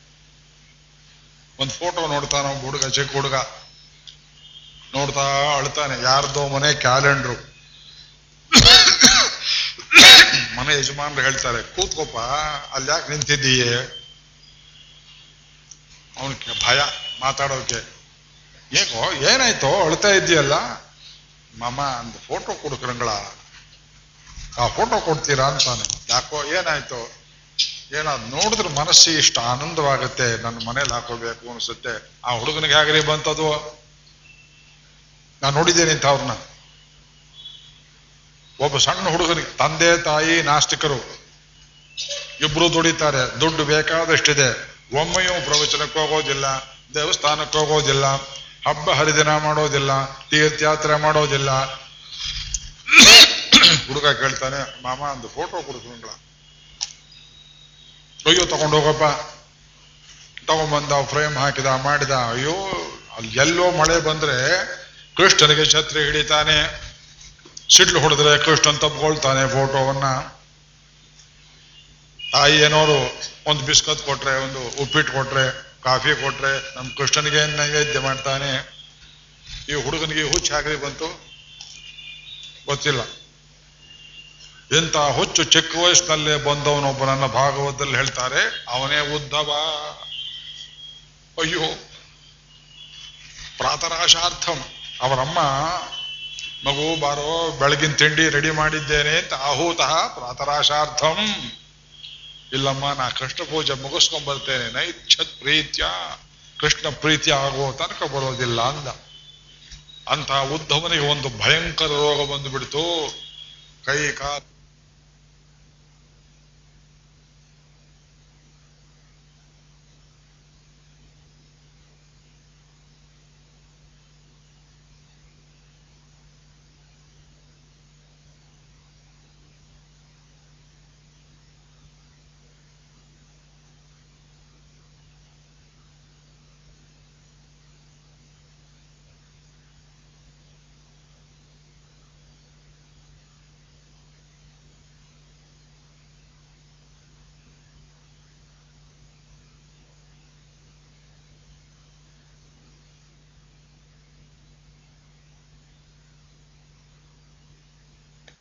ಒಂದು 1.59 1.73
ಫೋಟೋ 1.73 2.07
ನೋಡ್ತಾನ 2.07 2.45
ಒಬ್ಬ 2.45 2.65
ಹುಡುಗ, 2.65 2.87
ಚಿಕ್ಕ 2.87 3.13
ಹುಡುಗ. 3.13 3.35
ನೋಡ್ತಾ 4.95 5.57
ಅಳ್ತಾನೆ. 5.57 6.03
ಯಾರ್ದೋ 6.03 6.49
ಮನೆ 6.49 6.75
ಕ್ಯಾಲೆಂಡ್ರು 6.75 7.55
ಮನೆ 10.57 10.79
ಯಜಮಾನ್ರು 10.79 11.23
ಹೇಳ್ತಾರೆ 11.23 11.63
ಕೂತ್ಕೋಪ 11.63 12.17
ಅಲ್ಲಿ 12.75 12.91
ಯಾಕೆ 12.91 13.09
ನಿಂತಿದ್ದೀಯೇ? 13.09 14.01
ಅವನಿಗೆ 16.21 16.67
ಭಯ 16.67 16.81
ಮಾತಾಡೋಕೆ. 17.21 17.81
ಏಕೋ 18.73 19.13
ಏನಾಯ್ತೋ? 19.13 19.85
ಅಳ್ತಾ 19.85 20.09
ಇದ್ದೀಯಲ್ಲ? 20.09 20.53
ಮಾಮ, 21.59 21.79
ಒಂದು 21.79 22.19
ಫೋಟೋ 22.19 22.55
ಕೊಡ್ಕರಂಗಳ 22.55 23.09
ಆ 24.59 24.67
ಫೋಟೋ 24.67 25.01
ಕೊಡ್ತೀರಾ? 25.01 25.47
ಅಂತಾನೆ. 25.47 26.05
ಯಾಕೋ, 26.09 26.45
ಏನಾಯ್ತು? 26.45 27.24
ಏನಾದ್ 27.93 28.23
ನೋಡಿದ್ರೆ 28.23 28.69
ಮನಸ್ಸಿಗೆ 28.69 29.19
ಇಷ್ಟ 29.19 29.39
ಆನಂದವಾಗುತ್ತೆ, 29.39 30.43
ನನ್ನ 30.43 30.69
ಮನೇಲಿ 30.69 30.95
ಹಾಕೋಬೇಕು 30.95 31.53
ಅನ್ಸುತ್ತೆ. 31.53 32.21
ಆ 32.25 32.31
ಹುಡುಗನಿಗೆ 32.31 32.75
ಹೇಗ್ರಿ 32.75 33.01
ಬಂತದು. 33.01 33.81
ನಾನು 35.43 35.57
ನೋಡಿದ್ದೇನೆ 35.57 35.91
ಅಂತ 35.91 36.07
ಅವ್ರನ್ನ 36.07 36.31
ಒಬ್ಬ 38.61 38.79
ಸಣ್ಣ 38.79 39.09
ಹುಡುಗನಿಗೆ, 39.09 39.57
ತಂದೆ, 39.57 39.99
ತಾಯಿ, 39.99 40.43
ನಾಸ್ತಿಕರು, 40.43 41.25
ಇಬ್ರು 42.41 42.73
ದುಡಿತಾರೆ. 42.73 43.41
ದುಡ್ಡು 43.41 43.65
ಬೇಕಾದಷ್ಟಿದೆ. 43.65 44.75
ಒಮ್ಮೆಯೂ 45.01 45.45
ಪ್ರವಚನಕ್ಕೆ 45.45 45.99
ಹೋಗೋದಿಲ್ಲ, 45.99 46.45
ದೇವಸ್ಥಾನಕ್ಕೆ 46.95 47.59
ಹೋಗೋದಿಲ್ಲ, 47.59 48.05
ಹಬ್ಬ 48.69 48.91
ಹರಿದಿನ 48.91 49.37
ಮಾಡೋದಿಲ್ಲ, 49.37 49.91
ತೀರ್ಥಯಾತ್ರೆ 50.29 50.97
ಮಾಡೋದಿಲ್ಲ. 50.97 51.51
ಹುಡುಗ 53.87 54.09
ಕೇಳ್ತಾನೆ, 54.09 54.83
ಮಾಮ, 54.83 55.01
ಒಂದು 55.01 55.29
ಫೋಟೋ 55.29 55.63
ಕೊಡ್ತೀನಿಗಳ 55.63 56.09
ಅಯ್ಯೋ 58.27 58.45
ತಗೊಂಡು 58.45 58.81
ಹೋಗಪ್ಪ 58.81 59.05
ತಗೊಂಬಂದ 60.47 60.93
ಫ್ರೇಮ್ 61.09 61.37
ಹಾಕಿದ 61.37 61.67
ಮಾಡಿದ 61.67 62.11
ಅಯ್ಯೋ 62.11 62.55
ಅಲ್ಲಿ 63.17 63.39
ಎಲ್ಲೋ 63.39 63.71
ಮಳೆ 63.71 64.01
ಬಂದ್ರೆ 64.01 64.37
ಕೃಷ್ಣನಿಗೆ 65.17 65.65
ಛತ್ರಿ 65.71 66.05
ಹಿಡಿತಾನೆ 66.05 66.85
ಸಿಡ್ಲು 67.71 68.01
ಹೊಡೆದ್ರೆ 68.01 68.39
ಕೃಷ್ಣನ್ 68.45 68.79
ತಪ್ಕೊಳ್ತಾನೆ 68.79 69.49
ಫೋಟೋವನ್ನ 69.49 70.05
ತಾಯಿ 72.33 72.61
ಏನೋರು 72.61 73.21
ಒಂದು 73.47 73.65
ಬಿಸ್ಕತ್ 73.65 74.03
ಕೊಟ್ರೆ 74.03 74.35
ಒಂದು 74.41 74.83
ಉಪ್ಪಿಟ್ಟು 74.83 75.13
ಕೊಟ್ರೆ 75.13 75.75
ಕಾಫಿ 75.83 76.23
ಕೊಟ್ರೆ 76.23 76.77
ನಮ್ಮ 76.77 76.91
ಕೃಷ್ಣನಿಗೆ 76.99 77.57
ನೈವೇದ್ಯ 77.57 78.01
ಮಾಡ್ತಾನೆ 78.01 78.51
ಈ 79.69 79.75
ಹುಡುಗನಿಗೆ 79.75 80.23
ಹುಚ್ಚು 80.23 80.79
ಬಂತು 80.79 81.35
ಗೊತ್ತಿಲ್ಲ 82.67 83.01
ಎಂತ 84.73 84.97
ಹುಚ್ಚು 84.97 85.45
ಚಿಕ್ಕ 85.45 85.77
ವಯಸ್ಸಿನಲ್ಲೇ 85.77 86.37
ಬಂದವನೊಬ್ಬನನ್ನ 86.37 87.27
ಭಾಗವತದಲ್ಲಿ 87.27 87.95
ಹೇಳ್ತಾರೆ, 87.95 88.65
ಅವನೇ 88.69 89.01
ಉದ್ದವ. 89.01 89.51
ಅಯ್ಯೋ, 91.41 91.61
ಪ್ರಾತರಾಶಾರ್ಥಂ. 93.59 94.65
ಅವರಮ್ಮ 95.01 95.39
ಮಗು 96.71 97.01
ಬಾರೋ, 97.01 97.57
ಬೆಳಗಿನ 97.59 97.93
ತಿಂಡಿ 97.93 98.29
ರೆಡಿ 98.29 98.51
ಮಾಡಿದ್ದೇನೆ 98.51 99.19
ಅಂತ 99.19 99.35
ಆಹೂತಃ 99.35 100.09
ಪ್ರಾತರಾಶಾರ್ಥಂ. 100.09 101.53
ಇಲ್ಲಮ್ಮ, 102.53 102.93
ನಾ 102.93 103.09
ಕೃಷ್ಣ 103.09 103.45
ಪೂಜೆ 103.45 103.73
ಮುಗಿಸ್ಕೊಂಡ್ 103.73 104.27
ಬರ್ತೇನೆ, 104.27 104.73
ನೈಚ್ಛತ್ 104.73 105.41
ಪ್ರೀತ್ಯ. 105.41 105.85
ಕೃಷ್ಣ 106.61 106.89
ಪ್ರೀತಿ 106.89 107.31
ಆಗೋ 107.31 107.73
ತನಕ 107.73 108.03
ಬರೋದಿಲ್ಲ 108.03 108.61
ಅಂದ. 108.61 108.89
ಅಂತ 110.09 110.33
ಉದ್ಧವನಿಗೆ 110.33 111.03
ಒಂದು 111.03 111.39
ಭಯಂಕರ 111.39 111.87
ರೋಗ 111.87 112.33
ಬಂದು 112.33 112.51
ಬಿಡ್ತು 112.51 113.15
ಕೈ 113.85 114.13
ಕಾಲು 114.13 114.54